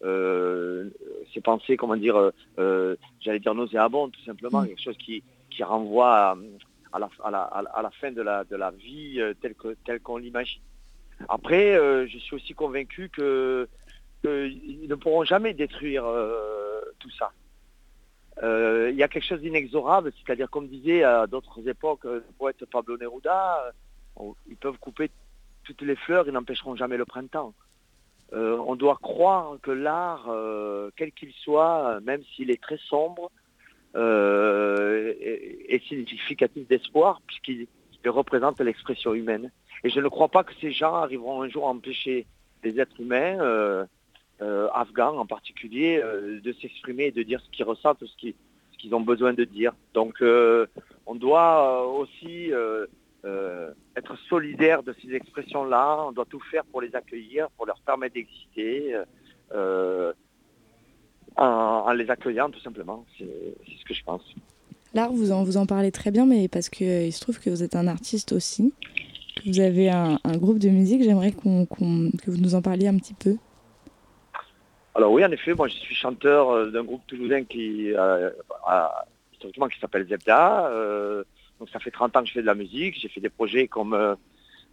[0.03, 0.89] euh,
[1.33, 4.67] c'est penser, comment dire, euh, euh, j'allais dire nauséabond, tout simplement, mm.
[4.67, 6.35] quelque chose qui, qui renvoie
[6.91, 9.99] à, la, à, la, à, la, fin de la, de la vie telle qu'on telle
[9.99, 10.61] qu'on l'imagine.
[11.29, 11.75] Après,
[12.07, 13.67] je suis aussi convaincu que
[14.21, 16.03] qu'ils ne pourront jamais détruire
[16.99, 17.31] tout ça.
[18.41, 22.97] Il y a quelque chose d'inexorable, c'est-à-dire comme disait à d'autres époques le poète Pablo
[22.97, 23.71] Neruda,
[24.49, 25.11] ils peuvent couper
[25.63, 27.53] toutes les fleurs, ils n'empêcheront jamais le printemps.
[28.33, 33.29] Euh, on doit croire que l'art, euh, quel qu'il soit, même s'il est très sombre,
[33.95, 35.13] euh,
[35.67, 37.67] est, significatif d'espoir puisqu'il
[38.05, 39.51] représente l'expression humaine.
[39.83, 42.25] Et je ne crois pas que ces gens arriveront un jour à empêcher
[42.63, 43.87] les êtres humains,
[44.73, 48.15] afghans en particulier, de s'exprimer et de dire ce qu'ils ressentent, ce
[48.77, 49.73] qu'ils ont besoin de dire.
[49.93, 52.51] Donc on doit aussi
[53.23, 57.79] euh, être solidaire de ces expressions-là, on doit tout faire pour les accueillir, pour leur
[57.81, 58.95] permettre d'exister,
[59.53, 60.11] euh,
[61.35, 63.05] en, les accueillant tout simplement.
[63.19, 64.23] C'est ce que je pense.
[64.95, 67.51] L'art, vous en, vous en parlez très bien, mais parce qu'il il se trouve que
[67.51, 68.73] vous êtes un artiste aussi,
[69.35, 72.97] que vous avez un, groupe de musique, j'aimerais qu'on que vous nous en parliez un
[72.97, 73.35] petit peu.
[74.95, 77.93] Alors oui, en effet, moi je suis chanteur d'un groupe toulousain qui,
[79.31, 81.23] historiquement, qui s'appelle Zebda.
[81.61, 82.99] Donc ça fait 30 ans que je fais de la musique.
[82.99, 84.17] J'ai fait des projets comme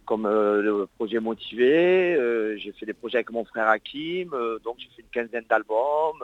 [0.05, 2.17] comme le projet Motivé,
[2.57, 4.31] j'ai fait des projets avec mon frère Hakim,
[4.63, 6.23] donc j'ai fait une quinzaine d'albums,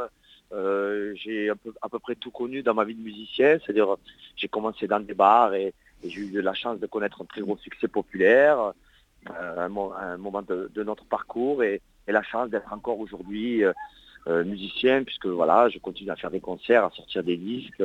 [1.24, 3.96] j'ai à peu près tout connu dans ma vie de musicien, c'est-à-dire
[4.36, 5.74] j'ai commencé dans des bars et,
[6.04, 8.74] j'ai eu la chance de connaître un très gros succès populaire,
[9.32, 13.74] euh, un, moment de, notre parcours et, la chance d'être encore aujourd'hui euh,
[14.28, 17.82] euh, musicien, puisque voilà, je continue à faire des concerts, à sortir des disques.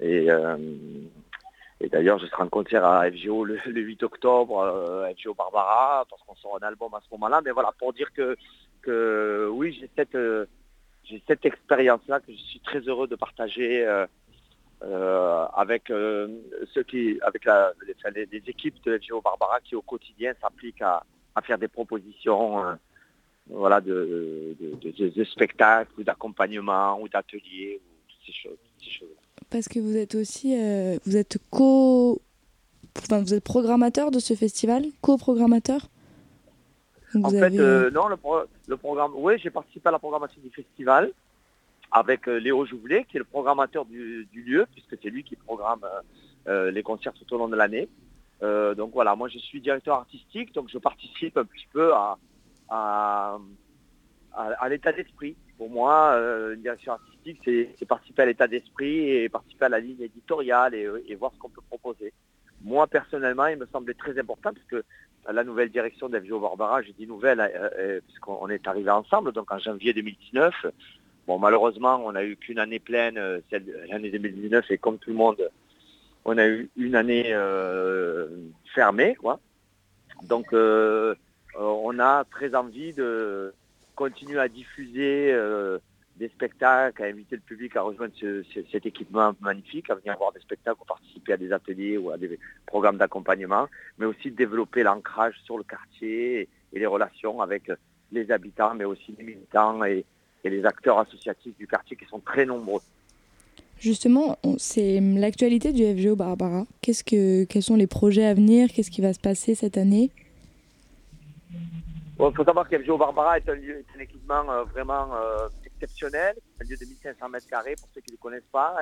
[0.00, 0.28] et,
[1.80, 6.58] d'ailleurs, je serai en concert à FGO le, 8 octobre, FGO Barbara, parce qu'on sort
[6.60, 7.40] un album à ce moment-là.
[7.44, 8.36] Mais voilà, pour dire que,
[9.50, 10.16] oui, j'ai cette,
[11.04, 13.86] j'ai cette expérience-là que je suis très heureux de partager
[14.82, 16.28] euh, avec euh,
[16.74, 17.46] ceux qui, avec
[18.14, 21.02] les, équipes de FGO Barbara qui au quotidien s'appliquent à,
[21.44, 22.74] faire des propositions, euh,
[23.48, 24.54] voilà, de,
[25.24, 29.16] spectacles ou d'accompagnement ou d'ateliers ou toutes ces choses,
[29.50, 30.56] Parce que vous êtes aussi,
[31.04, 32.20] vous êtes co,
[32.98, 35.88] enfin, vous êtes programmateur de ce festival, co-programmateur.
[37.22, 38.16] En fait, non, le,
[38.66, 41.12] le programme, oui, j'ai participé à la programmation du festival
[41.92, 45.84] avec euh, Léo Jouvelet, qui est le programmateur du, lieu, puisque c'est lui qui programme
[45.84, 46.00] euh,
[46.48, 47.88] euh, les concerts tout au long de l'année.
[48.76, 52.18] donc voilà, moi je suis directeur artistique, donc je participe un petit peu à,
[52.68, 53.38] à,
[54.68, 55.36] l'état d'esprit.
[55.58, 56.14] Pour moi,
[56.52, 61.14] une direction artistique, c'est participer à l'état d'esprit et participer à la ligne éditoriale et,
[61.14, 62.12] voir ce qu'on peut proposer.
[62.62, 64.84] Moi, personnellement, il me semblait très important, parce que
[65.32, 67.40] la nouvelle direction d'FGO Barbara, j'ai dit nouvelle,
[68.06, 70.66] puisqu'on est arrivé ensemble, donc en janvier 2019,
[71.26, 73.40] Bon, malheureusement, on n'a eu qu'une année pleine, euh,
[73.88, 75.50] l'année 2019, et comme tout le monde,
[76.24, 78.28] on a eu une année euh,
[78.74, 79.40] fermée, quoi.
[80.22, 81.14] Donc, euh,
[81.58, 83.52] on a très envie de
[83.96, 85.34] continuer à diffuser
[86.16, 88.14] des spectacles, à inviter le public à rejoindre
[88.72, 92.16] cet équipement magnifique, à venir voir des spectacles, à participer à des ateliers ou à
[92.16, 93.66] des programmes d'accompagnement,
[93.98, 97.70] mais aussi développer l'ancrage sur le quartier et les relations avec
[98.12, 100.04] les habitants, mais aussi les militants et,
[100.44, 102.80] les acteurs associatifs du quartier qui sont très nombreux.
[103.80, 106.66] Justement, c'est l'actualité du FGO Barbara.
[106.82, 108.68] Qu'est-ce que, quels sont les projets à venir?
[108.72, 110.12] Qu'est-ce qui va se passer cette année?
[112.18, 116.34] Il faut savoir que FGO Barbara est un, lieu, un équipement euh, vraiment euh, exceptionnel,
[116.60, 118.78] un lieu de 1500 mètres carrés pour ceux qui ne le connaissent pas,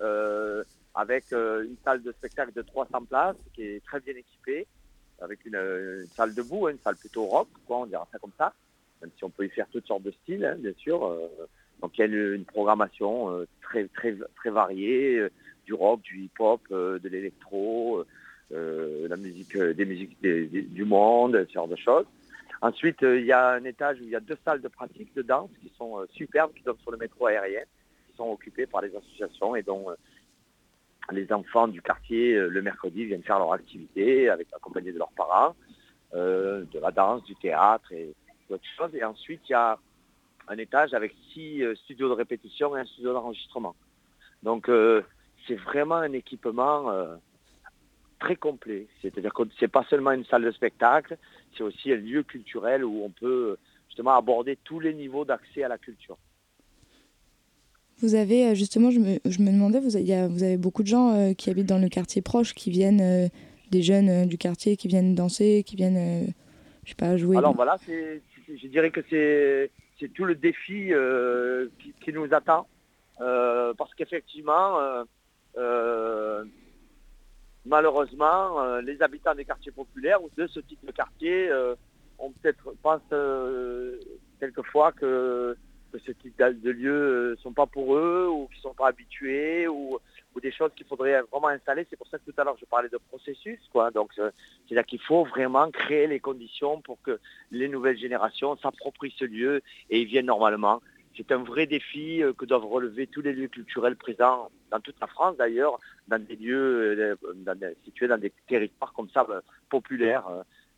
[0.00, 0.62] euh,
[0.94, 4.68] avec une salle de spectacle de 300 places qui est très bien équipée,
[5.20, 8.52] avec une, salle debout, hein, une salle plutôt rock, quoi, on dirait ça comme ça
[9.02, 11.16] même si on peut y faire toutes sortes de styles, hein, bien sûr.
[11.80, 15.26] Donc il y a une, programmation très, très, très variée,
[15.64, 18.04] du rock, du hip-hop, de l'électro,
[18.50, 22.04] des musiques du monde, ce genre de choses.
[22.62, 25.22] Ensuite, il y a un étage où il y a deux salles de pratique de
[25.22, 27.62] danse qui sont superbes, qui donnent sur le métro aérien,
[28.06, 29.86] qui sont occupées par les associations et dont
[31.10, 35.56] les enfants du quartier, le mercredi, viennent faire leur activité avec accompagnés de leurs parents,
[36.12, 38.14] de la danse, du théâtre et,
[38.76, 38.94] chose.
[38.94, 39.78] Et ensuite, il y a
[40.48, 43.76] un étage avec six euh, studios de répétition et un studio d'enregistrement.
[44.42, 45.02] Donc, euh,
[45.46, 47.16] c'est vraiment un équipement euh,
[48.18, 48.88] très complet.
[49.00, 51.16] C'est-à-dire que c'est pas seulement une salle de spectacle,
[51.56, 53.56] c'est aussi un lieu culturel où on peut
[53.88, 56.16] justement aborder tous les niveaux d'accès à la culture.
[57.98, 61.34] Vous avez justement, je me, je me demandais, vous avez, vous avez beaucoup de gens
[61.34, 63.30] qui habitent dans le quartier proche, qui viennent,
[63.70, 66.32] des jeunes du quartier qui viennent danser, qui viennent,
[66.84, 67.36] je sais pas, jouer.
[67.36, 71.68] Alors voilà, je dirais que c'est tout le défi euh,
[72.02, 72.66] qui, nous attend.
[73.20, 74.78] Euh, parce qu'effectivement,
[77.66, 81.50] euh, malheureusement, les habitants des quartiers populaires ou de ce type de quartier
[82.18, 83.00] ont peut-être pensent
[84.38, 85.56] quelquefois que,
[86.06, 89.66] ce type de lieux ne sont pas pour eux ou qu'ils ne sont pas habitués
[89.66, 89.98] ou
[90.34, 91.86] ou des choses qu'il faudrait vraiment installer.
[91.90, 93.58] C'est pour ça que tout à l'heure je parlais de processus.
[93.72, 93.90] Quoi.
[93.90, 94.30] Donc euh,
[94.66, 97.18] c'est-à-dire qu'il faut vraiment créer les conditions pour que
[97.50, 100.80] les nouvelles générations s'approprient ce lieu et viennent normalement.
[101.16, 105.00] C'est un vrai défi euh, que doivent relever tous les lieux culturels présents dans toute
[105.00, 109.26] la France d'ailleurs, dans des lieux euh, situés dans des territoires comme ça
[109.68, 110.26] populaires.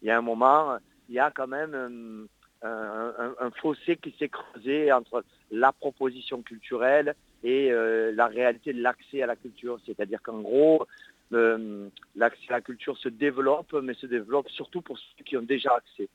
[0.03, 0.77] Il y a un moment,
[1.09, 2.29] il y a quand même
[2.63, 7.15] un fossé qui s'est creusé entre la proposition culturelle
[7.45, 9.79] et euh, la réalité de l'accès à la culture.
[9.85, 10.87] C'est-à-dire qu'en gros,
[11.33, 15.43] euh, l'accès à la culture se développe, mais se développe surtout pour ceux qui ont
[15.43, 16.09] déjà accès.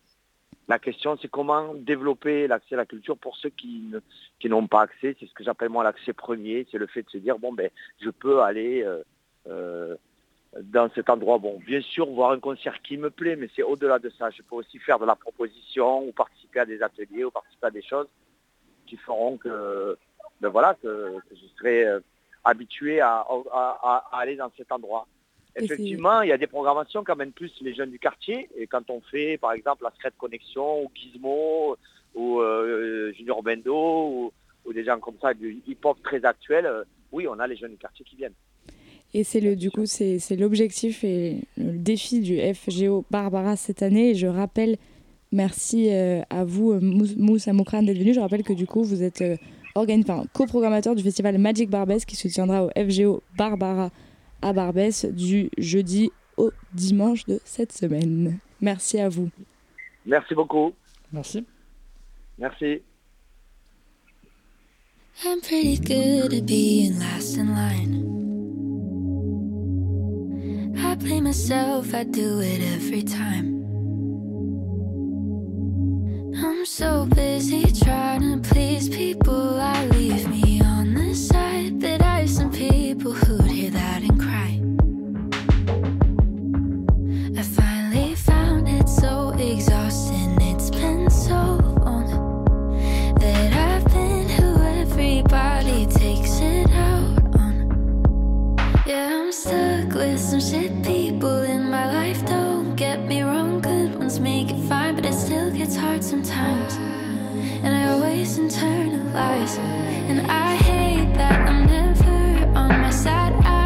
[0.67, 3.89] La question, c'est comment développer l'accès à la culture pour ceux qui,
[4.45, 5.15] n'ont pas accès.
[5.19, 6.67] C'est ce que j'appelle moi l'accès premier.
[6.71, 7.69] C'est le fait de se dire, bon, ben,
[8.01, 8.85] je peux aller
[9.47, 9.95] euh,
[10.61, 11.37] dans cet endroit.
[11.37, 14.29] Bon, bien sûr, voir un concert qui me plaît, mais c'est au-delà de ça.
[14.29, 17.71] Je peux aussi faire de la proposition ou participer à des ateliers ou participer à
[17.71, 18.07] des choses
[18.87, 19.97] qui feront que,
[20.41, 21.85] ben voilà, que, je serai
[22.43, 23.25] habitué à,
[24.11, 25.07] aller dans cet endroit.
[25.57, 28.49] Effectivement, il y a des programmations qui amènent plus les jeunes du quartier.
[28.57, 31.77] Et quand on fait, par exemple, la Secret Connexion ou Gizmo
[32.15, 32.41] ou
[33.15, 34.31] Junior Bendo
[34.65, 36.69] ou, des gens comme ça, du hip-hop très actuel,
[37.11, 38.33] oui, on a les jeunes du quartier qui viennent.
[39.13, 44.11] Et c'est le, du coup, c'est l'objectif et le défi du FGO Barbara cette année.
[44.11, 44.77] Et je rappelle,
[45.31, 48.13] merci euh, à vous, euh, Moussa Moukran, d'être venu.
[48.13, 49.37] Je rappelle que du coup, vous êtes euh,
[49.75, 53.91] enfin, coprogrammateur du festival Magic Barbès qui se tiendra au FGO Barbara
[54.41, 58.39] à Barbès du jeudi au dimanche de cette semaine.
[58.61, 59.29] Merci à vous.
[60.05, 60.73] Merci beaucoup.
[61.11, 61.45] Merci.
[62.37, 62.81] Merci.
[65.25, 68.03] I'm pretty good at being last in line.
[70.77, 73.57] I play myself, I do it every time.
[76.35, 81.79] I'm so busy trying to please people, I leave me on the side.
[81.79, 83.46] But I have some people who'd
[100.49, 102.25] shit people in my life.
[102.25, 106.75] Don't get me wrong, good ones make it fine, but it still gets hard sometimes.
[107.63, 109.57] And I always internalize,
[110.09, 113.33] and I hate that I'm never on my side.
[113.43, 113.56] I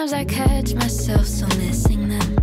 [0.00, 2.39] Sometimes I catch myself so missing them.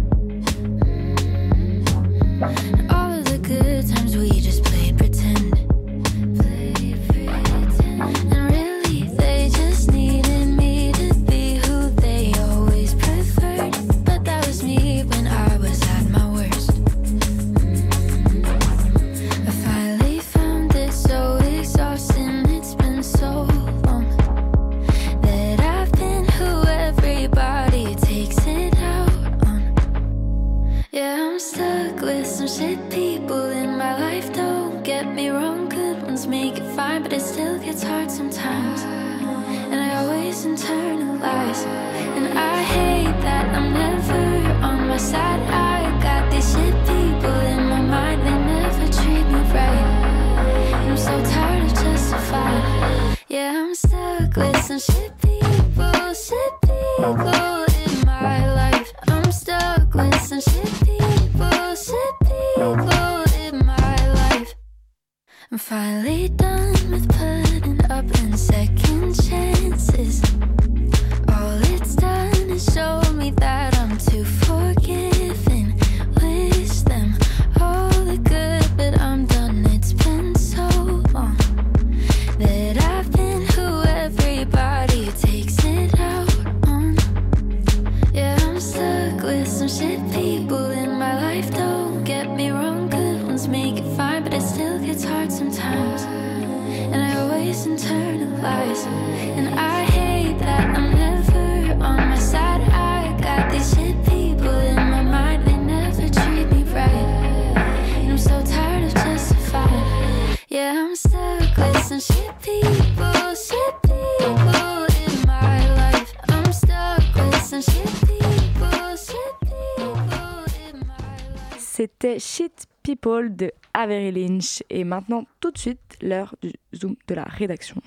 [123.08, 124.64] De Avery Lynch.
[124.70, 127.78] Et maintenant, tout de suite, l'heure du Zoom de la rédaction.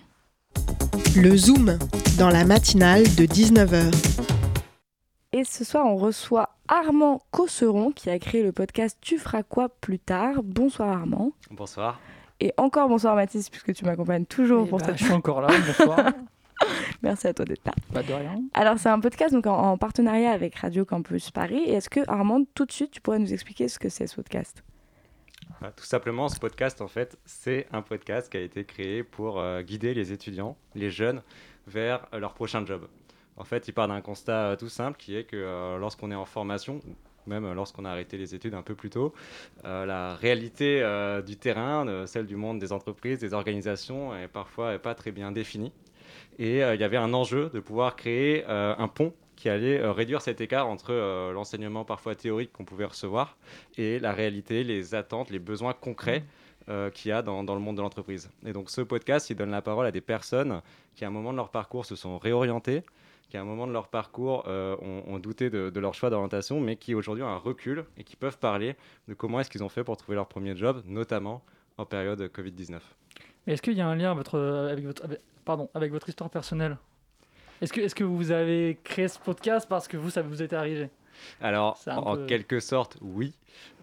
[1.14, 1.78] Le Zoom,
[2.18, 3.92] dans la matinale de 19h.
[5.32, 9.68] Et ce soir, on reçoit Armand Cosseron qui a créé le podcast Tu feras quoi
[9.68, 10.42] plus tard.
[10.42, 11.32] Bonsoir Armand.
[11.50, 12.00] Bonsoir.
[12.40, 15.42] Et encore bonsoir Mathis, puisque tu m'accompagnes toujours Eh pour bah, cette Je suis encore
[15.42, 16.12] là, bonsoir.
[17.02, 17.74] Merci à toi d'être là.
[17.92, 18.40] Pas de rien.
[18.54, 21.62] Alors, c'est un podcast donc, en, en partenariat avec Radio Campus Paris.
[21.66, 24.16] Et est-ce que, Armand, tout de suite, tu pourrais nous expliquer ce que c'est ce
[24.16, 24.62] podcast?
[24.62, 24.69] Bah,
[25.76, 29.60] Tout simplement, ce podcast, en fait, c'est un podcast qui a été créé pour euh,
[29.60, 31.22] guider les étudiants, les jeunes,
[31.66, 32.88] vers leur prochain job.
[33.36, 36.14] En fait, il part d'un constat euh, tout simple qui est que euh, lorsqu'on est
[36.14, 36.80] en formation,
[37.26, 39.12] même lorsqu'on a arrêté les études un peu plus tôt,
[39.62, 40.82] la réalité
[41.26, 45.70] du terrain, celle du monde des entreprises, des organisations, est parfois pas très bien définie.
[46.38, 50.20] Et il y avait un enjeu de pouvoir créer un pont qui allait euh, réduire
[50.20, 53.38] cet écart entre euh, l'enseignement parfois théorique qu'on pouvait recevoir
[53.78, 56.24] et la réalité, les attentes, les besoins concrets
[56.68, 58.28] euh, qu'il y a dans, dans le monde de l'entreprise.
[58.44, 60.60] Et donc ce podcast, il donne la parole à des personnes
[60.94, 62.82] qui à un moment de leur parcours se sont réorientées,
[63.30, 66.10] qui à un moment de leur parcours euh, ont, ont douté de, de leur choix
[66.10, 68.76] d'orientation, mais qui aujourd'hui ont un recul et qui peuvent parler
[69.08, 71.42] de comment est-ce qu'ils ont fait pour trouver leur premier job, notamment
[71.78, 72.78] en période Covid-19.
[73.46, 74.38] Mais est-ce qu'il y a un lien votre,
[74.70, 76.76] avec, votre, avec- pardon, avec votre histoire personnelle?
[77.60, 80.56] Est-ce que, est que vous avez créé ce podcast parce que vous, ça vous était
[80.56, 80.88] arrivé?
[81.42, 83.34] Alors, en peu- quelque sorte, oui,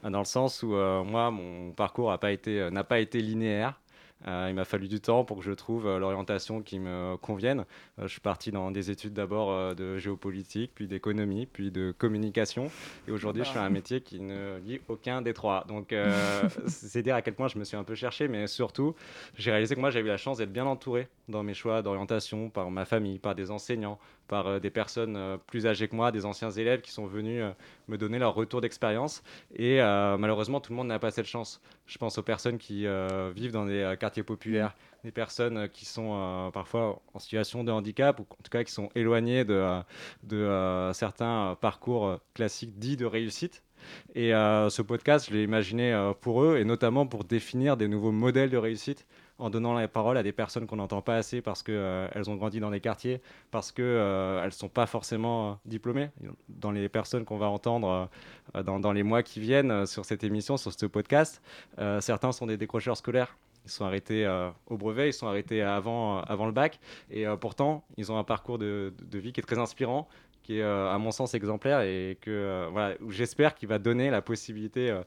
[0.04, 3.22] dans le sens où euh, moi, mon parcours n'a pas, été, euh, n'a pas été
[3.22, 3.80] linéaire.
[4.26, 7.66] Euh, il m'a fallu du temps pour que je trouve euh, l'orientation qui me convienne.
[8.00, 12.72] Euh, je suis parti dans des études d'abord de géopolitique, puis d'économie, puis de communication.
[13.08, 15.66] Et aujourd'hui, je fais un métier qui ne lie aucun des trois.
[15.68, 15.94] Donc,
[16.68, 18.96] c'est dire à quel point je me suis un peu cherché, mais surtout,
[19.36, 22.50] j'ai réalisé que moi, j'avais eu la chance d'être bien entouré dans mes choix d'orientation
[22.50, 26.12] par ma famille, par des enseignants, par euh, des personnes euh, plus âgées que moi,
[26.12, 27.52] des anciens élèves qui sont venus euh,
[27.88, 29.24] me donner leur retour d'expérience.
[29.56, 31.62] Et malheureusement, tout le monde n'a pas cette chance.
[31.86, 32.86] Je pense aux personnes qui
[33.36, 34.76] vivent dans des quartiers populaires,
[35.06, 38.90] des personnes qui sont parfois en situation de handicap, ou en tout cas qui sont
[38.94, 39.80] éloignées de,
[40.24, 43.64] de certains parcours classiques dits de réussite.
[44.16, 47.88] Et euh, ce podcast, je l'ai imaginé euh, pour eux, et notamment pour définir des
[47.88, 49.06] nouveaux modèles de réussite
[49.40, 52.60] en donnant la parole à des personnes qu'on n'entend pas assez parce qu'elles ont grandi
[52.60, 53.22] dans des quartiers,
[53.52, 56.10] parce qu'elles ne sont pas forcément euh, diplômées.
[56.50, 58.10] Dans les personnes qu'on va entendre
[58.56, 61.42] euh, dans, les mois qui viennent euh, sur cette émission, sur ce podcast,
[61.80, 63.38] euh, certains sont des décrocheurs scolaires.
[63.66, 66.80] Ils sont arrêtés euh, au brevet, ils sont arrêtés avant, euh, le bac,
[67.12, 70.08] et euh, pourtant, ils ont un parcours de, de vie qui est très inspirant,
[70.48, 74.10] qui est, euh, à mon sens, exemplaire, et que euh, voilà, j'espère qu'il va donner
[74.10, 75.02] la possibilité euh,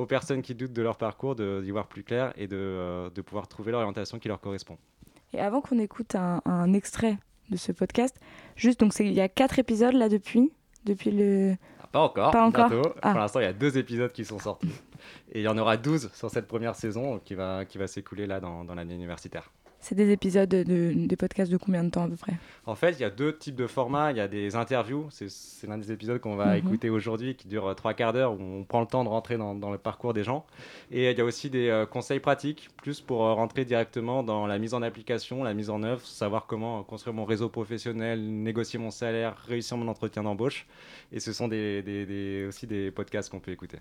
[0.00, 3.10] aux personnes qui doutent de leur parcours de- d'y voir plus clair et de, euh,
[3.10, 4.78] de pouvoir trouver l'orientation qui leur correspond.
[5.32, 7.18] Et avant qu'on écoute un, un extrait
[7.50, 8.16] de ce podcast,
[8.56, 10.52] juste donc il y a quatre épisodes là depuis,
[10.84, 11.56] depuis le.
[11.82, 12.92] Ah, Pas encore, Pas encore bientôt.
[13.02, 13.10] Ah.
[13.10, 14.72] Pour l'instant, il y a deux épisodes qui sont sortis.
[15.32, 18.26] Et il y en aura 12 sur cette première saison qui va, qui va s'écouler
[18.26, 19.50] là dans, dans l'année universitaire.
[19.82, 22.34] C'est des épisodes de, des podcasts de combien de temps à peu près?
[22.66, 24.10] En fait, il y a deux types de formats.
[24.10, 26.56] Il y a des interviews, c'est l'un des épisodes qu'on va Mhm.
[26.58, 29.38] écouter aujourd'hui, qui dure euh, trois quarts d'heure, où on prend le temps de rentrer
[29.38, 30.44] dans, dans le parcours des gens.
[30.90, 34.46] Et il y a aussi des euh, conseils pratiques, plus pour euh, rentrer directement dans
[34.46, 38.20] la mise en application, la mise en œuvre, savoir comment euh, construire mon réseau professionnel,
[38.22, 40.66] négocier mon salaire, réussir mon entretien d'embauche.
[41.10, 43.78] Et ce sont des, des- des- aussi des podcasts qu'on peut écouter.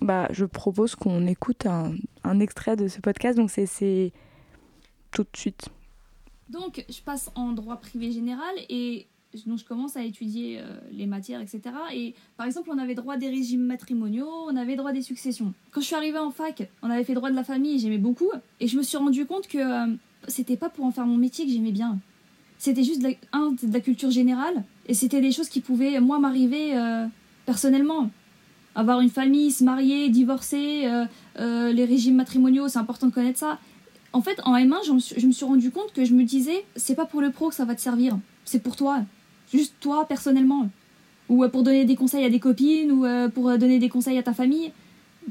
[0.00, 1.94] Bah, je propose qu'on écoute un,
[2.24, 3.36] un extrait de ce podcast.
[3.38, 4.12] Donc c'est
[5.12, 5.68] tout de suite.
[6.48, 9.06] Donc, je passe en droit privé général et
[9.46, 11.60] donc je commence à étudier euh, les matières, etc.
[11.94, 15.54] Et par exemple, on avait droit des régimes matrimoniaux, on avait droit des successions.
[15.70, 18.30] Quand je suis arrivée en fac, on avait fait droit de la famille, j'aimais beaucoup.
[18.60, 19.94] Et je me suis rendu compte que euh,
[20.28, 21.98] c'était pas pour en faire mon métier que j'aimais bien.
[22.58, 25.98] C'était juste de la, un, de la culture générale et c'était des choses qui pouvaient,
[26.00, 27.06] moi, m'arriver euh,
[27.46, 28.10] personnellement.
[28.74, 30.88] Avoir une famille, se marier, divorcer,
[31.36, 33.58] les régimes matrimoniaux, c'est important de connaître ça.
[34.12, 37.06] En fait, en M1, je me suis, rendu compte que je me disais, c'est pas
[37.06, 39.00] pour le pro que ça va te servir, c'est pour toi,
[39.52, 40.68] juste toi personnellement.
[41.28, 43.88] Ou euh, pour donner des conseils à des copines, ou euh, pour euh, donner des
[43.88, 44.72] conseils à ta famille.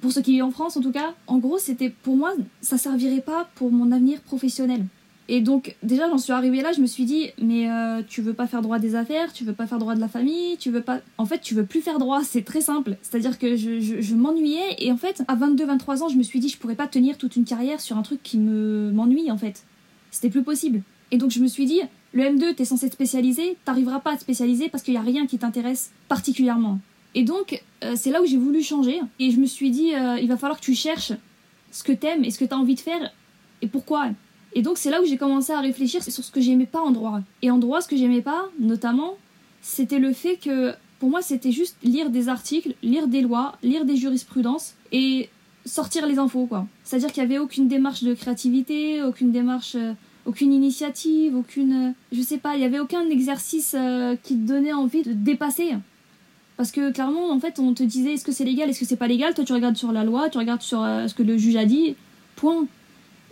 [0.01, 1.13] Pour ceux qui vivent en France, en tout cas.
[1.27, 4.85] En gros, c'était pour moi, ça servirait pas pour mon avenir professionnel.
[5.33, 8.33] Et donc, déjà, j'en suis arrivée là, je me suis dit, mais euh, tu veux
[8.33, 10.81] pas faire droit des affaires, tu veux pas faire droit de la famille, tu veux
[10.81, 10.99] pas.
[11.17, 12.97] En fait, tu veux plus faire droit, c'est très simple.
[13.01, 16.57] C'est-à-dire que je, m'ennuyais, et en fait, à 22-23 ans, je me suis dit, je
[16.57, 19.63] pourrais pas tenir toute une carrière sur un truc qui me m'ennuie, en fait.
[20.11, 20.81] C'était plus possible.
[21.11, 21.79] Et donc, je me suis dit,
[22.11, 25.01] le M2, t'es censé te spécialiser, t'arriveras pas à te spécialiser parce qu'il y a
[25.01, 26.79] rien qui t'intéresse particulièrement.
[27.15, 30.19] Et donc, euh, c'est là où j'ai voulu changer, et je me suis dit, euh,
[30.19, 31.13] il va falloir que tu cherches
[31.71, 33.13] ce que t'aimes et ce que t'as envie de faire,
[33.61, 34.09] et pourquoi.
[34.53, 36.91] Et donc c'est là où j'ai commencé à réfléchir sur ce que j'aimais pas en
[36.91, 37.21] droit.
[37.41, 39.15] Et en droit, ce que j'aimais pas, notamment,
[39.61, 43.85] c'était le fait que pour moi c'était juste lire des articles, lire des lois, lire
[43.85, 45.29] des jurisprudences et
[45.65, 46.67] sortir les infos quoi.
[46.83, 49.93] C'est-à-dire qu'il y avait aucune démarche de créativité, aucune démarche, euh,
[50.25, 54.47] aucune initiative, aucune, euh, je sais pas, il y avait aucun exercice euh, qui te
[54.47, 55.75] donnait envie de dépasser.
[56.57, 58.95] Parce que clairement, en fait, on te disait est-ce que c'est légal, est-ce que c'est
[58.95, 59.33] pas légal?
[59.33, 61.95] Toi, tu regardes sur la loi, tu regardes sur ce que le juge a dit,
[62.35, 62.67] point.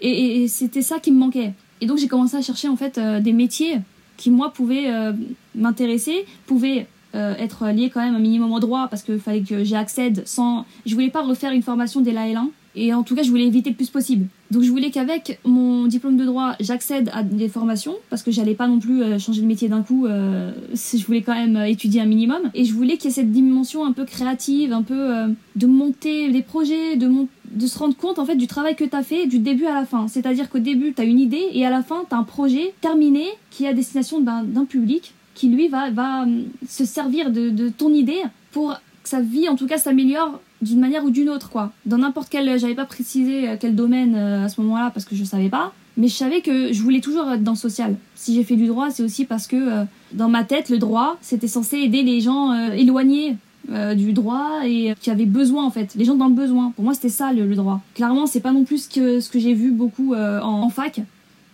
[0.01, 1.53] Et, c'était ça qui me manquait.
[1.81, 3.77] Et donc j'ai commencé à chercher en fait euh, des métiers
[4.17, 5.13] qui moi pouvaient euh,
[5.55, 9.63] m'intéresser, pouvaient euh, être liés quand même un minimum au droit parce qu'il fallait que
[9.63, 10.65] j'y accède sans.
[10.85, 13.45] Je voulais pas refaire une formation dès la L1 et en tout cas je voulais
[13.45, 14.27] éviter le plus possible.
[14.51, 18.55] Donc je voulais qu'avec mon diplôme de droit j'accède à des formations parce que j'allais
[18.55, 20.05] pas non plus changer de métier d'un coup.
[20.07, 23.85] je voulais quand même étudier un minimum et je voulais qu'il y ait cette dimension
[23.85, 25.13] un peu créative, un peu
[25.55, 28.83] de monter des projets, de mon- de se rendre compte en fait du travail que
[28.83, 30.07] tu as fait du début à la fin.
[30.07, 32.73] C'est-à-dire qu'au début, tu as une idée et à la fin, tu as un projet
[32.81, 37.49] terminé qui est à destination d'un public qui lui va, va hum, se servir de,
[37.49, 38.21] de ton idée
[38.51, 38.73] pour
[39.03, 41.71] que sa vie, en tout cas, s'améliore d'une manière ou d'une autre, quoi.
[41.85, 45.15] Dans n'importe quel, j'avais pas précisé euh, quel domaine euh, à ce moment-là parce que
[45.15, 47.95] je savais pas, mais je savais que je voulais toujours être dans le social.
[48.15, 51.17] Si j'ai fait du droit, c'est aussi parce que euh, dans ma tête, le droit,
[51.21, 53.37] c'était censé aider les gens éloignés
[53.71, 56.71] euh, du droit et qui avaient besoin en fait, les gens dans le besoin.
[56.75, 57.81] Pour moi, c'était ça le, le droit.
[57.95, 60.69] Clairement, c'est pas non plus ce que, ce que j'ai vu beaucoup euh, en, en
[60.69, 61.01] fac.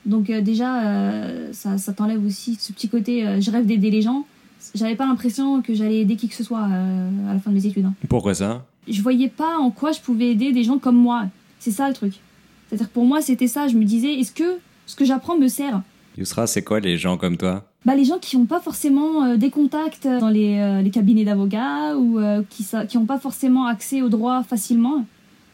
[0.05, 3.89] Donc euh, déjà, euh, ça, ça t'enlève aussi ce petit côté, euh, je rêve d'aider
[3.89, 4.25] les gens.
[4.73, 7.55] J'avais pas l'impression que j'allais aider qui que ce soit euh, à la fin de
[7.55, 7.85] mes études.
[7.85, 7.93] hein.
[8.09, 8.65] Pourquoi ça?
[8.87, 11.25] Je voyais pas en quoi je pouvais aider des gens comme moi.
[11.59, 12.13] C'est ça le truc.
[12.69, 13.67] C'est-à-dire pour moi, c'était ça.
[13.67, 15.81] Je me disais, est-ce que ce que j'apprends me sert?
[16.17, 17.63] Yousra, c'est quoi les gens comme toi?
[17.85, 21.23] Bah, les gens qui n'ont pas forcément euh, des contacts dans les, euh, les cabinets
[21.25, 22.65] d'avocats ou euh, qui
[22.97, 25.05] n'ont pas forcément accès au droit facilement.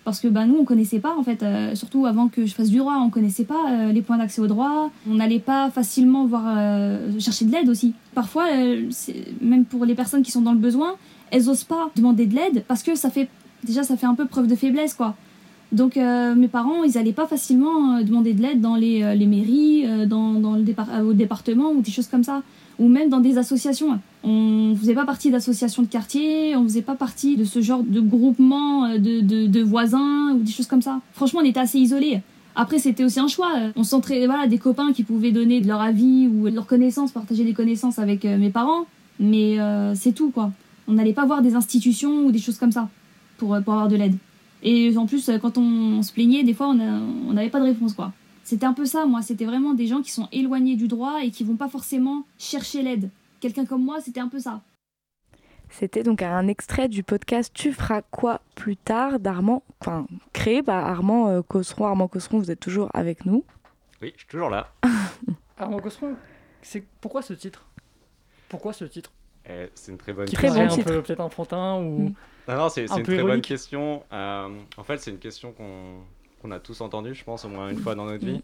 [0.04, 2.70] Parce que bah, nous, on connaissait pas, en fait, euh, surtout avant que je fasse
[2.70, 4.90] du droit, on connaissait pas euh, les points d'accès au droit.
[5.08, 7.94] On n'allait pas facilement voir, euh, chercher de l'aide aussi.
[8.16, 8.90] Parfois, euh,
[9.42, 10.96] même pour les personnes qui sont dans le besoin,
[11.30, 13.30] elles osent pas demander de l'aide parce que ça fait,
[13.64, 15.16] déjà, ça fait un peu preuve de faiblesse, quoi.
[15.72, 19.14] Donc euh, mes parents, ils allaient pas facilement euh, demander de l'aide dans les, euh,
[19.14, 22.44] les mairies, euh, dans, dans le départ, euh, au département ou des choses comme ça,
[22.78, 23.98] ou même dans des associations.
[24.26, 28.02] On faisait pas partie d'associations de quartier, on faisait pas partie de ce genre de
[28.02, 31.00] groupement euh, de, de, de voisins ou des choses comme ça.
[31.14, 32.20] Franchement, on était assez isolés.
[32.54, 33.54] Après, c'était aussi un choix.
[33.78, 37.46] On s'entraînait, voilà, des copains qui pouvaient donner de leur avis ou leurs connaissances, partager
[37.46, 38.88] des connaissances avec mes parents,
[39.22, 39.56] mais
[39.96, 40.52] c'est tout quoi.
[40.90, 42.90] On n'allait pas voir des institutions ou des choses comme ça
[43.38, 44.18] pour, pour avoir de l'aide.
[44.64, 47.94] Et en plus, euh, quand on se plaignait, des fois, on n'avait pas de réponse,
[47.94, 48.14] quoi.
[48.44, 49.22] C'était un peu ça, moi.
[49.22, 52.82] C'était vraiment des gens qui sont éloignés du droit et qui vont pas forcément chercher
[52.84, 53.10] l'aide.
[53.40, 54.62] Quelqu'un comme moi, c'était un peu ça.
[55.70, 60.86] C'était donc un extrait du podcast Tu feras quoi plus tard d'Armand, enfin créé par
[60.86, 61.86] Armand euh, Cosseron.
[61.86, 63.46] Armand Cosseron, vous êtes toujours avec nous.
[64.02, 64.68] Oui, je suis toujours là.
[65.58, 66.16] Armand Cosseron,
[66.62, 67.66] c'est pourquoi ce titre?
[68.50, 69.12] Pourquoi ce titre?
[69.50, 70.92] Eh, c'est une très bonne Qui Très paraît bon un titre.
[70.92, 72.14] peu peut-être enfantin ou Mm.
[72.48, 74.04] Non, non, c'est Un c'est une très bonne question.
[74.12, 76.02] Euh, en fait, c'est une question qu'on
[76.42, 78.42] qu'on a tous entendue, je pense, au moins une fois dans notre vie.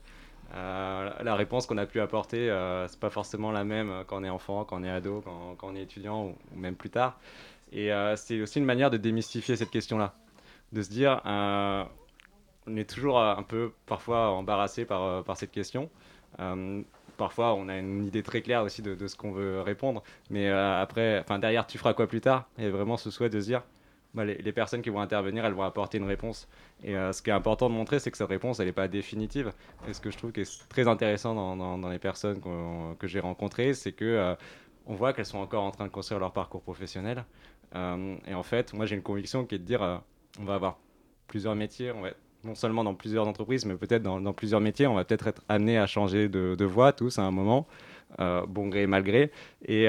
[0.54, 4.24] Euh, la réponse qu'on a pu apporter, euh, c'est pas forcément la même quand on
[4.24, 6.92] est enfant, quand on est ado, quand, quand on est étudiant ou, ou même plus
[6.92, 7.20] tard.
[7.72, 10.14] Et euh, c'est aussi une manière de démystifier cette question-là.
[10.74, 11.88] De se dire, on
[12.76, 15.90] est toujours un peu parfois embarrassé par, par cette question.
[17.18, 20.04] Parfois, on a une idée très claire aussi de, de ce qu'on veut répondre.
[20.30, 22.48] Mais euh, après, enfin derrière, tu feras quoi plus tard?
[22.60, 23.64] Il y a vraiment ce souhait de se dire,
[24.14, 26.48] bah, les, personnes qui vont intervenir, elles vont apporter une réponse.
[26.84, 28.88] Et euh, ce qui est important de montrer, c'est que cette réponse, elle n'est pas
[28.88, 29.52] définitive.
[29.88, 32.42] Et ce que je trouve qui est très intéressant dans, les personnes
[32.98, 34.36] que j'ai rencontrées, c'est que euh,
[34.86, 37.26] on voit qu'elles sont encore en train de construire leur parcours professionnel.
[37.76, 39.98] Euh, et en fait, moi, j'ai une conviction qui est de dire, euh,
[40.40, 40.80] on va avoir
[41.28, 41.92] plusieurs métiers,
[42.44, 45.78] non seulement dans plusieurs entreprises, mais peut-être dans, plusieurs métiers, on va peut-être être amené
[45.78, 47.68] à changer de, voie tous à un moment,
[48.18, 49.32] bon gré mal gré.
[49.66, 49.88] Et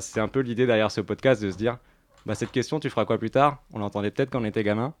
[0.00, 1.78] c'est un peu l'idée derrière ce podcast de se dire,
[2.26, 3.62] bah, cette question, tu feras quoi plus tard?
[3.72, 4.94] On l'entendait peut-être quand on était gamin,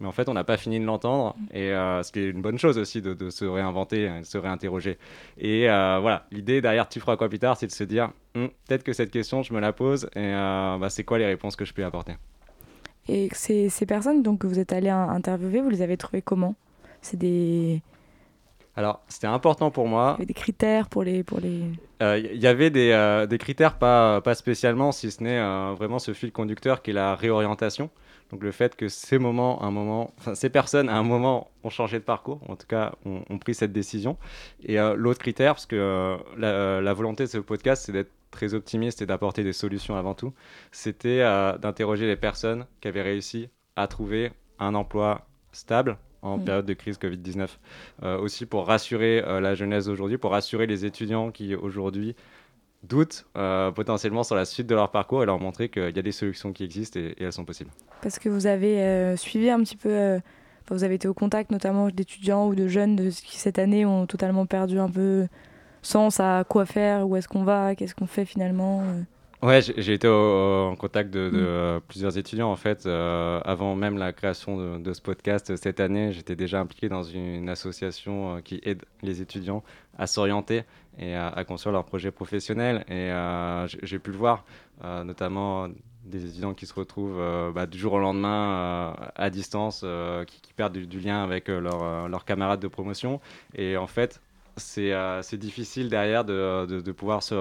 [0.00, 1.36] mais en fait, on n'a pas fini de l'entendre.
[1.52, 4.38] Et euh, ce qui est une bonne chose aussi de, de se réinventer, de se
[4.38, 4.98] réinterroger.
[5.38, 8.48] Et euh, voilà, l'idée derrière tu feras quoi plus tard, c'est de se dire, Hum,
[8.66, 11.54] peut-être que cette question, je me la pose, et euh, bah, c'est quoi les réponses
[11.54, 12.14] que je peux apporter?
[13.08, 16.22] Et ces, ces personnes donc, que vous êtes allé in- interviewer, vous les avez trouvées
[16.22, 16.54] comment?
[17.02, 17.82] C'est des,
[18.74, 20.16] Alors, c'était important pour moi.
[20.18, 21.62] des critères pour les, pour les...
[22.00, 25.98] Il y avait des, euh, des critères, pas, pas spécialement, si ce n'est euh, vraiment
[25.98, 27.90] ce fil conducteur qui est la réorientation.
[28.32, 31.70] Donc le fait que ces moments, un moment, enfin ces personnes à un moment ont
[31.70, 34.16] changé de parcours, en tout cas ont, ont pris cette décision.
[34.62, 38.10] Et euh, l'autre critère, parce que euh, la, la volonté de ce podcast, c'est d'être
[38.30, 40.32] très optimiste et d'apporter des solutions avant tout,
[40.70, 46.44] c'était euh, d'interroger les personnes qui avaient réussi à trouver un emploi stable en Mm.
[46.44, 47.58] période de crise Covid-19.
[48.02, 52.14] Euh, aussi pour rassurer euh, la jeunesse d'aujourd'hui, pour rassurer les étudiants qui aujourd'hui
[52.84, 56.02] doutent euh, potentiellement sur la suite de leur parcours et leur montrer qu'il y a
[56.02, 57.70] des solutions qui existent et, et elles sont possibles.
[58.00, 60.18] Parce que vous avez suivi un petit peu,
[60.68, 64.06] vous avez été au contact notamment d'étudiants ou de jeunes de, qui cette année ont
[64.06, 65.28] totalement perdu un peu
[65.82, 68.82] sens à quoi faire, où est-ce qu'on va, qu'est-ce qu'on fait finalement.
[69.42, 72.86] Ouais, j'ai été en contact de, euh, plusieurs étudiants en fait.
[72.86, 77.48] euh, avant même la création de, ce podcast cette année, j'étais déjà impliqué dans une
[77.48, 79.64] association euh, qui aide les étudiants
[79.98, 80.62] à s'orienter
[80.96, 82.84] et à, construire leur projet professionnel.
[82.88, 83.10] Et
[83.82, 84.44] j'ai pu le voir,
[84.82, 85.68] notamment
[86.04, 87.20] des étudiants qui se retrouvent
[87.54, 89.84] bah, du jour au lendemain à distance,
[90.26, 93.20] qui, perdent du, lien avec leurs camarades de promotion.
[93.54, 94.20] Et en fait,
[94.56, 97.34] c'est difficile derrière de, de, de pouvoir se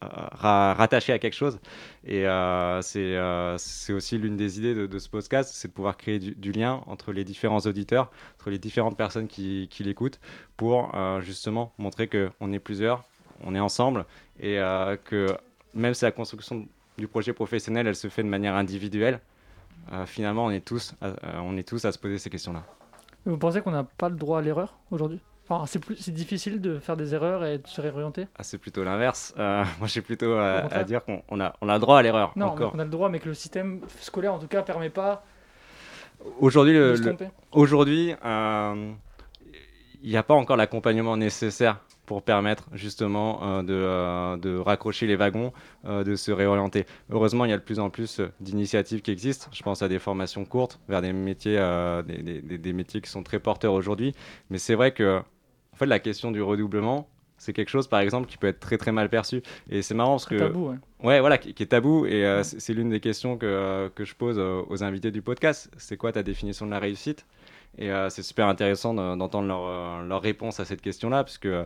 [0.00, 1.58] ra- rattacher à quelque chose.
[2.04, 5.96] Et euh, c'est euh, c'est aussi l'une des idées de, ce podcast, c'est de pouvoir
[5.96, 10.20] créer du, lien entre les différents auditeurs, entre les différentes personnes qui, qui l'écoutent,
[10.56, 13.04] pour euh, justement montrer qu'on est plusieurs,
[13.44, 14.04] on est ensemble,
[14.40, 15.36] et euh, que
[15.74, 19.20] même si la construction du projet professionnel, elle se fait de manière individuelle,
[19.92, 22.64] euh, finalement, on est, tous, euh, on est tous à se poser ces questions-là.
[23.24, 25.20] Vous pensez qu'on n'a pas le droit à l'erreur aujourd'hui?
[25.50, 28.26] Enfin, c'est plus, c'est difficile de faire des erreurs et de se réorienter.
[28.38, 29.34] Ah, c'est plutôt l'inverse.
[29.38, 30.80] Euh, moi, j'ai plutôt à, contraire.
[30.80, 32.32] à dire qu'on on a, on a le droit à l'erreur.
[32.36, 32.72] Non, encore.
[32.74, 35.24] on a le droit, mais que le système scolaire, en tout cas, permet pas
[36.40, 37.30] Aujourd'hui, de le- se le- tromper.
[37.52, 38.92] aujourd'hui, euh,
[40.02, 45.06] il n'y a pas encore l'accompagnement nécessaire pour permettre justement euh, de, euh, de raccrocher
[45.06, 45.52] les wagons,
[45.84, 46.86] euh, de se réorienter.
[47.10, 49.48] Heureusement, il y a de plus en plus euh, d'initiatives qui existent.
[49.52, 53.00] Je pense à des formations courtes vers des métiers, euh, des, des- des- des métiers
[53.00, 54.14] qui sont très porteurs aujourd'hui.
[54.50, 55.20] Mais c'est vrai que
[55.78, 58.78] en fait, la question du redoublement, c'est quelque chose, par exemple, qui peut être très
[58.78, 59.42] très mal perçu.
[59.70, 60.76] Et c'est marrant parce que tabou, ouais.
[61.04, 62.04] Ouais, voilà, qui, qui est tabou.
[62.04, 65.22] Et euh, c'est l'une des questions que, euh, que je pose euh, aux invités du
[65.22, 65.70] podcast.
[65.76, 67.26] C'est quoi ta définition de la réussite?
[67.78, 71.64] Et c'est super intéressant de- d'entendre leur, leur réponse à cette question-là, puisque euh,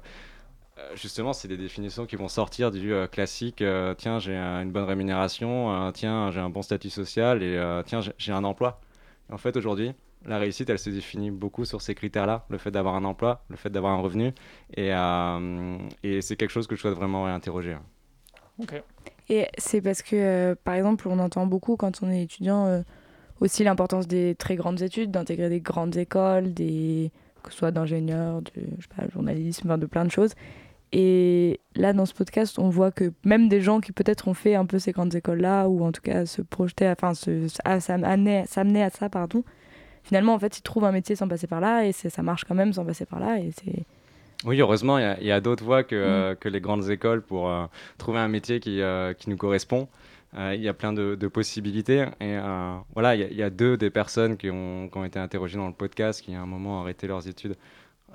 [0.95, 3.65] justement, c'est des définitions qui vont sortir du classique
[3.97, 8.33] tiens, j'ai un- une bonne rémunération, tiens, j'ai un bon statut social, et tiens, j'ai
[8.33, 8.79] un emploi.
[9.31, 9.93] En fait, aujourd'hui,
[10.27, 13.57] la réussite, elle se définit beaucoup sur ces critères-là, le fait d'avoir un emploi, le
[13.57, 14.33] fait d'avoir un revenu,
[14.75, 17.73] et, euh, et c'est quelque chose que je souhaite vraiment réinterroger.
[17.73, 17.83] hein.
[18.61, 18.83] Ok.
[19.29, 22.83] Et c'est parce que, euh, par exemple, on entend beaucoup quand on est étudiant euh,
[23.41, 27.11] aussi l'importance des très grandes études, d'intégrer des grandes écoles, des...
[27.43, 30.35] que ce soit d'ingénieurs, de je sais pas, journalisme, enfin, de plein de choses.
[30.95, 34.55] Et là, dans ce podcast, on voit que même des gens qui peut-être ont fait
[34.55, 38.45] un peu ces grandes écoles-là, ou en tout cas se projetaient, enfin, se, à- s'amener
[38.47, 39.43] s'amener à ça, pardon,
[40.05, 42.55] finalement, en fait, ils trouvent un métier sans passer par là, et ça marche quand
[42.55, 43.85] même sans passer par là, et c'est...
[44.45, 45.99] Oui, heureusement, il y a- d'autres voies que, Mm.
[46.09, 49.89] euh, que les grandes écoles pour euh, trouver un métier qui, euh, qui nous correspond.
[50.35, 52.07] Il y a plein de, de possibilités.
[52.19, 52.39] Et
[52.95, 55.19] voilà, il y, a- il y a deux des personnes qui ont, qui ont été
[55.19, 57.55] interrogées dans le podcast qui, à un moment, ont arrêté leurs études.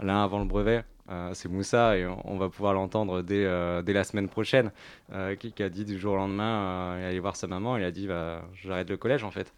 [0.01, 4.03] L'un avant le brevet, euh, c'est Moussa, et on, va pouvoir l'entendre dès, euh, la
[4.03, 4.71] semaine prochaine,
[5.13, 7.77] euh, qui, a dit du jour au lendemain, euh, il est allé voir sa maman,
[7.77, 9.53] il a dit bah, j'arrête le collège en fait.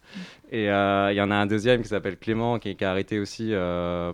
[0.52, 3.52] Et il y en a un deuxième qui s'appelle Clément, qui, qui a arrêté aussi,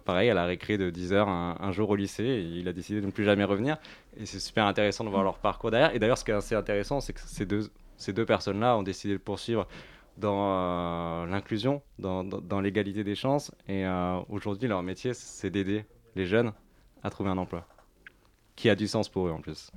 [0.05, 3.01] pareil, à la récré de 10h un, un jour au lycée, et il a décidé
[3.01, 3.77] de ne plus jamais revenir.
[4.19, 5.95] Et c'est super intéressant de voir leur parcours derrière.
[5.95, 7.45] Et d'ailleurs, ce qui est assez intéressant, c'est que ces
[8.13, 9.67] deux, personnes-là ont décidé de poursuivre
[10.17, 13.53] dans l'inclusion, dans, l'égalité des chances.
[13.69, 13.85] Et
[14.31, 15.85] aujourd'hui, leur métier, c'est d'aider
[16.15, 16.53] les jeunes
[17.07, 17.65] à trouver un emploi.
[18.57, 19.71] Qui a du sens pour eux en plus.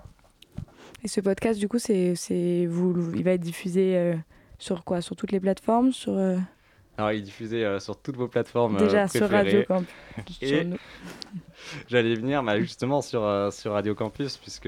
[1.03, 4.15] Et ce podcast, du coup, c'est, c'est vous, il va être diffusé euh,
[4.57, 5.01] sur quoi?
[5.01, 5.91] Sur toutes les plateformes?
[5.91, 6.37] Sur, euh,
[6.99, 9.29] Alors, il est diffusé euh, sur toutes vos plateformes euh, Déjà sur.
[9.29, 9.87] Radio Campus.
[10.41, 10.67] Et
[11.87, 14.67] j'allais venir bah, justement sur, euh, sur Radio Campus, puisque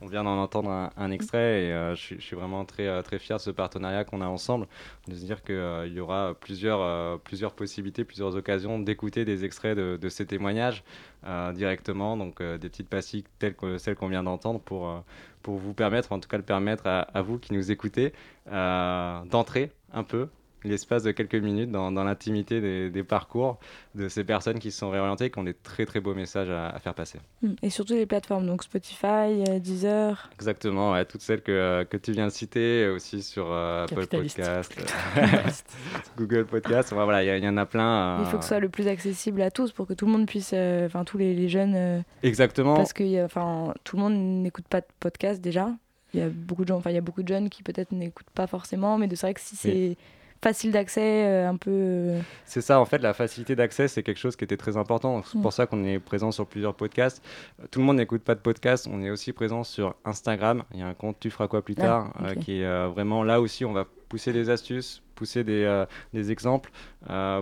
[0.00, 3.42] on vient d'en entendre un, un extrait et je, suis- vraiment très, très fier de
[3.42, 4.66] ce partenariat qu'on a ensemble,
[5.06, 9.96] de se dire qu'il y aura plusieurs, plusieurs possibilités, plusieurs occasions d'écouter des extraits de,
[9.96, 10.82] de ces témoignages
[11.24, 14.98] euh, directement, donc euh, des petites pastilles telles que celles qu'on vient d'entendre pour, euh,
[15.42, 18.12] pour vous permettre, en tout cas le permettre à, à vous qui nous écoutez,
[18.46, 20.28] d'entrer un peu
[20.64, 23.58] l'espace de quelques minutes dans, dans l'intimité des, des parcours
[23.94, 26.50] de ces personnes qui se sont réorientées et qui ont des très très beaux messages
[26.50, 27.18] à, à faire passer.
[27.42, 27.52] Mm.
[27.62, 30.28] Et sur toutes les plateformes, donc Spotify, euh, Deezer.
[30.34, 34.06] Exactement, ouais, toutes celles que, euh, que tu viens de citer, aussi sur euh, Apple.
[34.06, 34.74] Podcast,
[36.16, 38.20] Google Podcast, ouais, voilà, il y, en a plein.
[38.20, 40.12] Il faut euh, que ce soit le plus accessible à tous pour que tout le
[40.12, 42.74] monde puisse, euh, enfin tous les, les jeunes, euh, Exactement.
[42.76, 45.70] parce que il y a- enfin tout le monde n'écoute pas de podcast déjà.
[46.12, 47.92] Il y a beaucoup de gens, enfin il y a beaucoup de jeunes qui peut-être
[47.92, 49.96] n'écoutent pas forcément, mais de- c'est vrai que si c'est
[50.42, 51.70] facile d'accès, euh, un peu.
[51.70, 55.22] euh, C'est ça, en fait, la facilité d'accès, c'est quelque chose qui était très important.
[55.22, 55.42] C'est Mm.
[55.42, 57.22] pour ça qu'on est présent sur plusieurs podcasts.
[57.70, 58.88] Tout le monde n'écoute pas de podcast.
[58.90, 60.62] On est aussi présent sur Instagram.
[60.72, 63.22] Il y a un compte Tu feras quoi plus Ah, tard, euh, qui est vraiment
[63.22, 63.64] là aussi.
[63.64, 65.84] On va pousser des astuces, pousser des,
[66.14, 66.70] des exemples,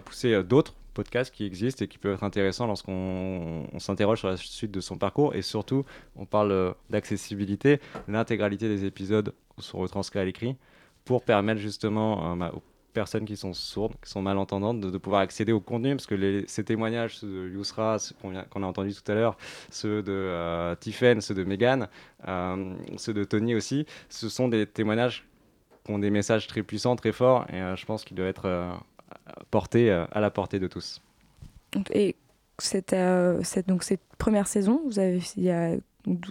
[0.04, 4.36] pousser d'autres podcasts qui existent et qui peuvent être intéressants lorsqu'on on s'interroge sur la
[4.36, 5.34] suite de son parcours.
[5.36, 5.84] Et surtout,
[6.16, 7.80] on parle d'accessibilité.
[8.08, 10.56] L'intégralité des épisodes sont retranscrits à l'écrit
[11.04, 12.62] pour permettre justement euh, aux
[12.98, 16.64] personnes qui sont sourdes, qui sont malentendantes, de, pouvoir accéder au contenu, parce que ces
[16.64, 18.16] témoignages, ceux de Yousra, ceux
[18.50, 19.36] qu'on a entendu tout à l'heure,
[19.70, 21.86] ceux de euh, Tiffen, ceux de Megan,
[22.26, 25.24] euh, ceux de Tony aussi, ce sont des témoignages
[25.84, 28.46] qui ont des messages très puissants, très forts, et euh, je pense qu'ils doivent être
[28.46, 28.72] euh,
[29.52, 31.00] portés à la portée de tous.
[31.92, 32.16] Et
[32.58, 32.96] cette,
[33.44, 35.76] cette, donc cette première saison, vous avez il y a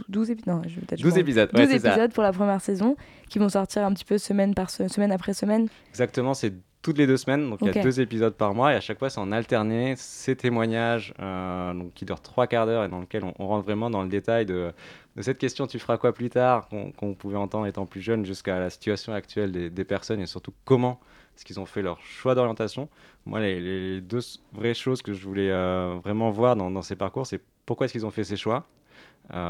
[0.09, 0.47] 12 épisodes.
[0.55, 1.89] Non, je vais peut-être 12 je- épisodes, ouais, 12 c'est ça.
[1.89, 2.95] épisodes pour la première saison
[3.29, 5.67] qui vont sortir un petit peu semaine par se- semaine après semaine.
[5.89, 6.53] Exactement, c'est
[6.83, 8.97] toutes les deux semaines, donc il y a deux épisodes par mois, et à chaque
[8.99, 12.99] fois c'est en alterné ces témoignages euh, donc, qui durent trois quarts d'heure et dans
[13.01, 14.71] lequel on, on rentre vraiment dans le détail de,
[15.17, 18.59] de cette question tu feras quoi plus tard qu'on pouvait entendre étant plus jeune jusqu'à
[18.59, 20.99] la situation actuelle des, des personnes et surtout comment
[21.35, 22.89] est-ce qu'ils ont fait leur choix d'orientation.
[23.25, 24.21] Moi, les, les deux
[24.53, 27.91] vraies choses que je voulais euh, vraiment voir dans, dans ces parcours, c'est pourquoi est-ce
[27.93, 28.65] qu'ils ont fait ces choix,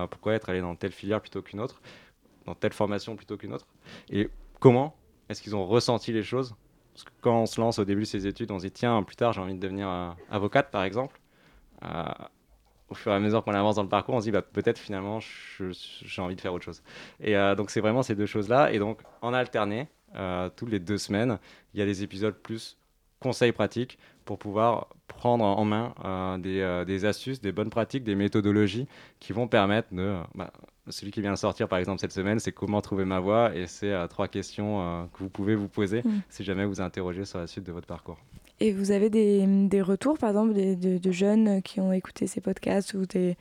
[0.09, 1.82] pourquoi être allé dans telle filière plutôt qu'une autre,
[2.45, 3.67] dans telle formation plutôt qu'une autre
[4.09, 4.95] Et comment
[5.30, 6.55] est-ce qu'ils ont ressenti les choses?
[6.93, 9.03] Parce que quand on se lance au début de ses études, on se dit tiens,
[9.03, 11.19] plus tard j'ai envie de devenir euh, avocate par exemple.
[11.84, 12.03] Euh,
[12.89, 14.78] au fur et à mesure qu'on avance dans le parcours, on se dit bah, peut-être
[14.78, 15.19] finalement
[15.59, 16.82] j'ai envie de faire autre chose.
[17.19, 18.71] Et euh, donc c'est vraiment ces deux choses-là.
[18.71, 21.39] Et donc en alterné, euh, toutes les deux semaines,
[21.73, 22.78] il y a des épisodes plus
[23.20, 28.03] conseils pratiques pour pouvoir prendre en main euh, des, euh, des astuces, des bonnes pratiques,
[28.03, 28.88] des méthodologies
[29.20, 30.15] qui vont permettre de...
[30.36, 30.51] bah,
[30.89, 33.68] celui qui vient de sortir par exemple cette semaine, c'est comment trouver ma voie et
[33.68, 36.22] c'est euh, trois questions que vous pouvez vous poser Mm.
[36.30, 38.18] si jamais vous interrogez sur la suite de votre parcours.
[38.59, 42.93] Et vous avez des, des retours, par exemple, de jeunes qui ont écouté ces podcasts
[42.93, 43.38] ou des,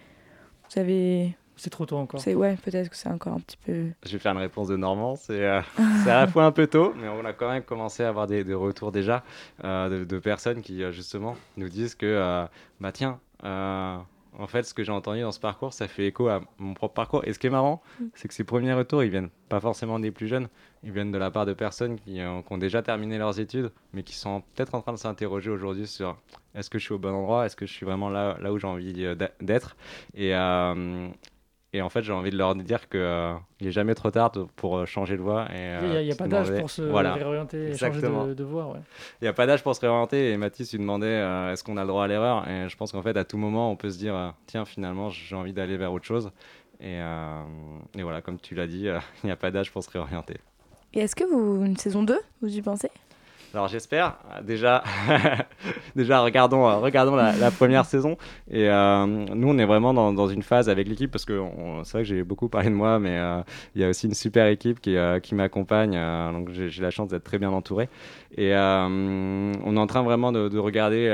[0.70, 1.36] vous avez...
[1.56, 2.20] C'est trop tôt encore.
[2.20, 3.86] c'est- Ouais, peut-être que c'est encore un petit peu...
[4.04, 5.16] Je vais faire une réponse de Normand.
[5.16, 5.60] C'est euh,
[6.04, 8.26] c'est à la fois un peu tôt, mais on a quand même commencé à avoir
[8.26, 9.24] des, des retours déjà
[9.64, 12.44] euh, de, de personnes qui, euh, justement, nous disent que, euh,
[12.80, 13.96] bah tiens, euh,
[14.38, 16.92] en fait, ce que j'ai entendu dans ce parcours, ça fait écho à mon propre
[16.92, 17.22] parcours.
[17.26, 17.80] Et ce qui est marrant,
[18.12, 20.48] c'est que ces premiers retours, ils viennent pas forcément des plus jeunes,
[20.82, 23.70] ils viennent de la part de personnes qui, euh, qui ont déjà terminé leurs études,
[23.94, 26.18] mais qui sont peut-être en train de s'interroger aujourd'hui sur
[26.54, 28.58] est-ce que je suis au bon endroit, est-ce que je suis vraiment là, là où
[28.58, 28.92] j'ai envie
[29.40, 29.74] d'être?
[30.14, 31.08] Et, euh,
[31.76, 33.00] et en fait, j'ai envie de leur dire qu'il
[33.60, 35.46] n'est jamais trop tard de- pour euh, changer de voie.
[35.50, 38.44] Il n'y a, il y a pas d'âge pour se réorienter et changer de, de
[38.44, 38.66] voie.
[38.66, 38.80] Ouais.
[39.20, 40.30] Il n'y a pas d'âge pour se réorienter.
[40.32, 42.92] Et Mathis lui demandait euh, est-ce qu'on a le droit à l'erreur Et je pense
[42.92, 45.76] qu'en fait, à tout moment, on peut se dire euh, tiens, finalement, j'ai envie d'aller
[45.76, 46.30] vers autre chose.
[46.80, 47.42] Et, euh,
[47.96, 50.36] et voilà, comme tu l'as dit, euh, il n'y a pas d'âge pour se réorienter.
[50.94, 51.64] Et est-ce que vous...
[51.64, 52.90] Une saison 2, vous y pensez?
[53.54, 54.16] Alors j'espère.
[54.42, 54.84] Déjà,
[55.96, 58.16] déjà regardons, euh, regardons la, première saison.
[58.50, 61.82] Et euh, nous, on est vraiment dans, dans une phase avec l'équipe parce que on-
[61.84, 63.40] c'est vrai que j'ai beaucoup parlé de moi, mais euh,
[63.74, 65.92] il y a aussi une super équipe qui, qui m'accompagne.
[66.32, 67.88] donc j'ai la chance d'être très bien entouré.
[68.36, 71.08] Et on est en train vraiment de, de regarder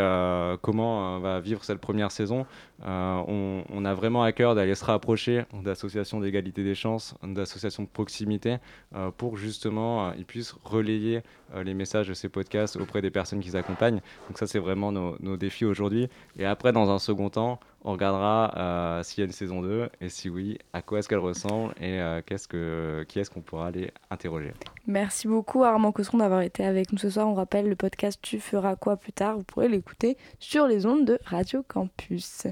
[0.62, 2.46] comment euh, va vivre cette première saison.
[2.84, 7.88] Euh, on, a vraiment à cœur d'aller se rapprocher d'associations d'égalité des chances, d'associations de
[7.88, 8.58] proximité,
[8.94, 11.22] euh, pour justement euh, ils puissent relayer
[11.54, 14.00] euh, les messages de ces podcasts auprès des personnes qu'ils accompagnent.
[14.28, 16.08] Donc ça, c'est vraiment nos, défis aujourd'hui.
[16.38, 20.08] Et après, dans un second temps, on regardera s'il y a une saison 2 et
[20.08, 23.90] si oui, à quoi est-ce qu'elle ressemble et qu'est-ce que, qui est-ce qu'on pourra aller
[24.10, 24.52] interroger.
[24.86, 27.26] Merci beaucoup Armand Cosson d'avoir été avec nous ce soir.
[27.26, 29.36] On rappelle le podcast Tu feras quoi plus tard?
[29.36, 32.46] Vous pourrez l'écouter sur les ondes de Radio Campus.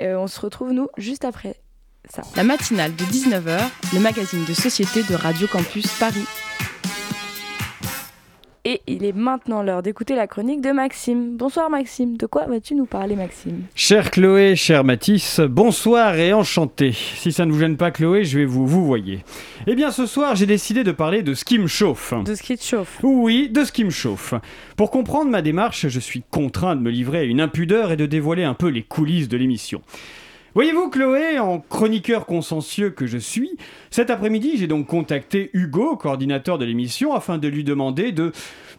[0.00, 1.56] Euh, on se retrouve nous juste après
[2.08, 2.22] ça.
[2.36, 3.60] La matinale de 19h,
[3.94, 6.26] le magazine de société de Radio Campus Paris.
[8.64, 11.36] Et il est maintenant l'heure d'écouter la chronique de Maxime.
[11.36, 12.16] Bonsoir Maxime.
[12.16, 13.62] De quoi vas-tu nous parler Maxime?
[13.74, 16.92] Cher Chloé, cher Mathis, bonsoir et enchanté.
[16.92, 19.24] Si ça ne vous gêne pas Chloé, je vais vous vous voyez.
[19.66, 22.14] Eh bien ce soir, j'ai décidé de parler de ce qui me chauffe.
[22.24, 24.34] De ce qui te chauffe Oui, de ce qui me chauffe.
[24.76, 28.06] Pour comprendre ma démarche, je suis contraint de me livrer à une impudeur et de
[28.06, 29.82] dévoiler un peu les coulisses de l'émission.
[30.54, 33.56] Voyez-vous, Chloé, en chroniqueur consciencieux que je suis,
[33.90, 38.32] cet après-midi, j'ai donc contacté Hugo, coordinateur de l'émission, afin de lui demander de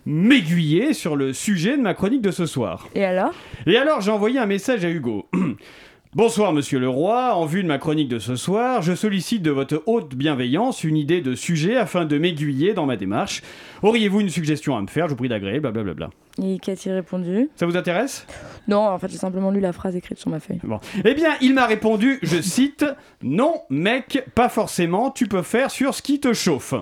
[0.06, 2.88] m'aiguiller sur le sujet de ma chronique de ce soir.
[2.94, 3.32] Et alors?
[3.66, 5.28] Et alors, j'ai envoyé un message à Hugo.
[6.14, 9.50] Bonsoir Monsieur le Roi, en vue de ma chronique de ce soir, je sollicite de
[9.50, 13.42] votre haute bienveillance une idée de sujet afin de m'aiguiller dans ma démarche.
[13.82, 15.08] Auriez-vous une suggestion à me faire?
[15.08, 16.12] Je vous prie d'agréer, blablabla.
[16.42, 18.26] Et qu'a-t-il répondu Ça vous intéresse?
[18.68, 20.60] Non, en fait j'ai simplement lu la phrase écrite sur ma feuille.
[20.64, 20.80] Bon.
[21.06, 22.86] Eh bien, il m'a répondu, je cite,
[23.22, 26.74] Non, mec, pas forcément, tu peux faire sur ce qui te chauffe.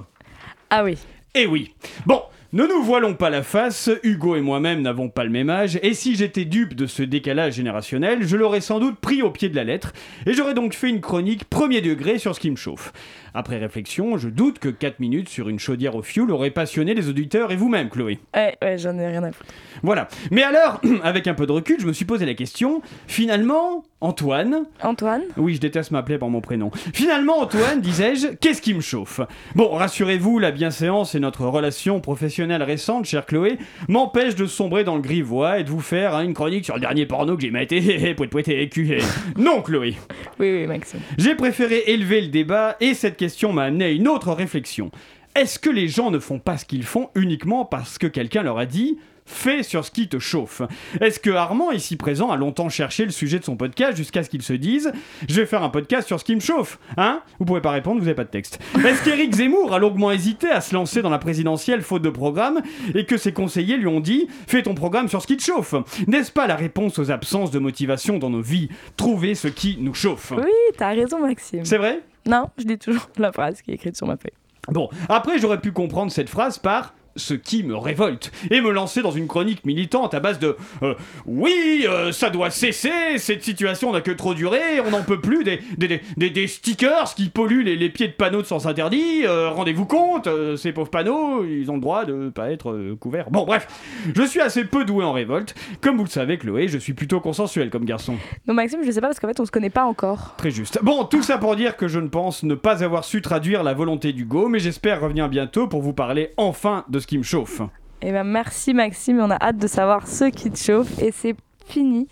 [0.70, 0.98] Ah oui.
[1.36, 1.74] Eh oui.
[2.06, 2.22] Bon,
[2.54, 5.94] ne nous voilons pas la face, Hugo et moi-même n'avons pas le même âge, et
[5.94, 9.56] si j'étais dupe de ce décalage générationnel, je l'aurais sans doute pris au pied de
[9.56, 9.94] la lettre,
[10.26, 12.92] et j'aurais donc fait une chronique premier degré sur ce qui me chauffe.
[13.34, 17.08] Après réflexion, je doute que 4 minutes sur une chaudière au fioul auraient passionné les
[17.08, 18.20] auditeurs et vous-même, Chloé.
[18.36, 19.50] Ouais, ouais, j'en ai rien à foutre.
[19.84, 20.10] Voilà.
[20.32, 24.66] Mais alors, avec un peu de recul, je me suis posé la question, finalement, Antoine...
[24.82, 26.72] Antoine Oui, je déteste m'appeler par mon prénom.
[26.94, 29.22] Finalement, Antoine, disais-je, qu'est-ce qui me chauffe?
[29.56, 34.96] Bon, rassurez-vous, la bienséance et notre relation professionnelle récente, chère Chloé, m'empêchent de sombrer dans
[34.96, 37.52] le grivois et de vous faire hein, une chronique sur le dernier porno que j'ai
[37.52, 38.98] maté, poète poète et cul.
[39.38, 39.96] Non, Chloé
[40.40, 41.00] Oui, oui, Maxime.
[41.18, 44.90] J'ai préféré élever le débat et cette question m'a amené à une autre réflexion.
[45.36, 48.58] Est-ce que les gens ne font pas ce qu'ils font uniquement parce que quelqu'un leur
[48.58, 48.98] a dit
[49.28, 50.64] Fais sur ce qui te chauffe?
[51.00, 54.30] Est-ce que Armand, ici présent, a longtemps cherché le sujet de son podcast jusqu'à ce
[54.32, 54.92] qu'il se dise
[55.30, 57.22] Je vais faire un podcast sur ce qui me chauffe Hein?
[57.38, 58.60] Vous pouvez pas répondre, vous avez pas de texte.
[58.84, 62.60] Est-ce qu'Éric Zemmour a longuement hésité à se lancer dans la présidentielle faute de programme
[62.96, 65.76] et que ses conseillers lui ont dit Fais ton programme sur ce qui te chauffe?
[66.08, 68.70] N'est-ce pas la réponse aux absences de motivation dans nos vies?
[68.98, 71.64] Trouver ce qui nous chauffe Oui, t'as raison, Maxime.
[71.64, 72.02] C'est vrai?
[72.26, 74.34] Non, je lis toujours la phrase qui est écrite sur ma feuille.
[74.70, 79.02] Bon, après j'aurais pu comprendre cette phrase par ce qui me révolte et me lancer
[79.02, 80.94] dans une chronique militante à base de euh,
[81.26, 85.44] oui, euh, ça doit cesser, cette situation n'a que trop duré, on n'en peut plus
[85.44, 89.24] des, des, des, des stickers qui polluent les, les pieds de panneaux de sens interdit,
[89.26, 93.30] euh, rendez-vous compte, ces pauvres panneaux, ils ont le droit de pas être couverts.
[93.30, 93.68] Bon, bref,
[94.16, 95.56] je suis assez peu doué en révolte.
[95.82, 98.16] Comme vous le savez, Chloé, je suis plutôt consensuel comme garçon.
[98.48, 100.36] Non, Maxime, je sais pas parce qu'en fait, on se connaît pas encore.
[100.38, 100.80] Très juste.
[100.82, 103.74] Bon, tout ça pour dire que je ne pense ne pas avoir su traduire la
[103.74, 107.62] volonté d'Hugo, mais j'espère revenir bientôt pour vous parler enfin de ce qui me chauffe.
[108.02, 111.00] Eh ben, merci Maxime, on a hâte de savoir ce qui te chauffe.
[111.02, 111.36] Et c'est
[111.66, 112.08] fini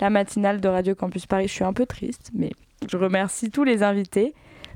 [0.00, 1.48] la matinale de Radio Campus Paris.
[1.48, 2.52] Je suis un peu triste, mais
[2.90, 4.34] je remercie tous les invités.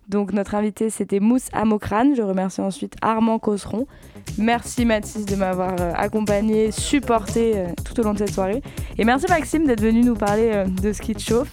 [0.08, 2.14] Donc notre invité c'était Mousse Amokrane.
[2.16, 3.86] Je remercie ensuite Armand Cosseron.
[4.38, 8.62] Merci Mathis de m'avoir euh, accompagné, supporté euh, tout au long de cette soirée.
[8.96, 11.52] Et merci Maxime d'être venu nous parler euh, de ce qui te chauffe.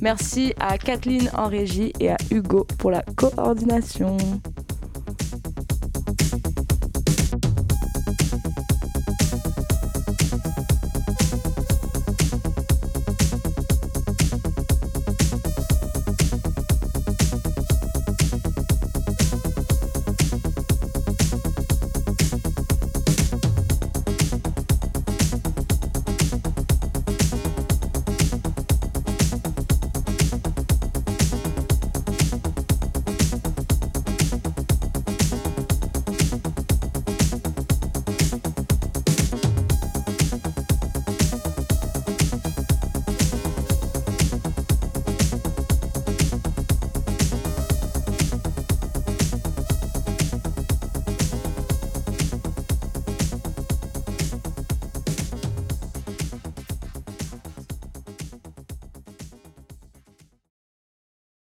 [0.00, 4.16] Merci à Kathleen en régie et à Hugo pour la coordination.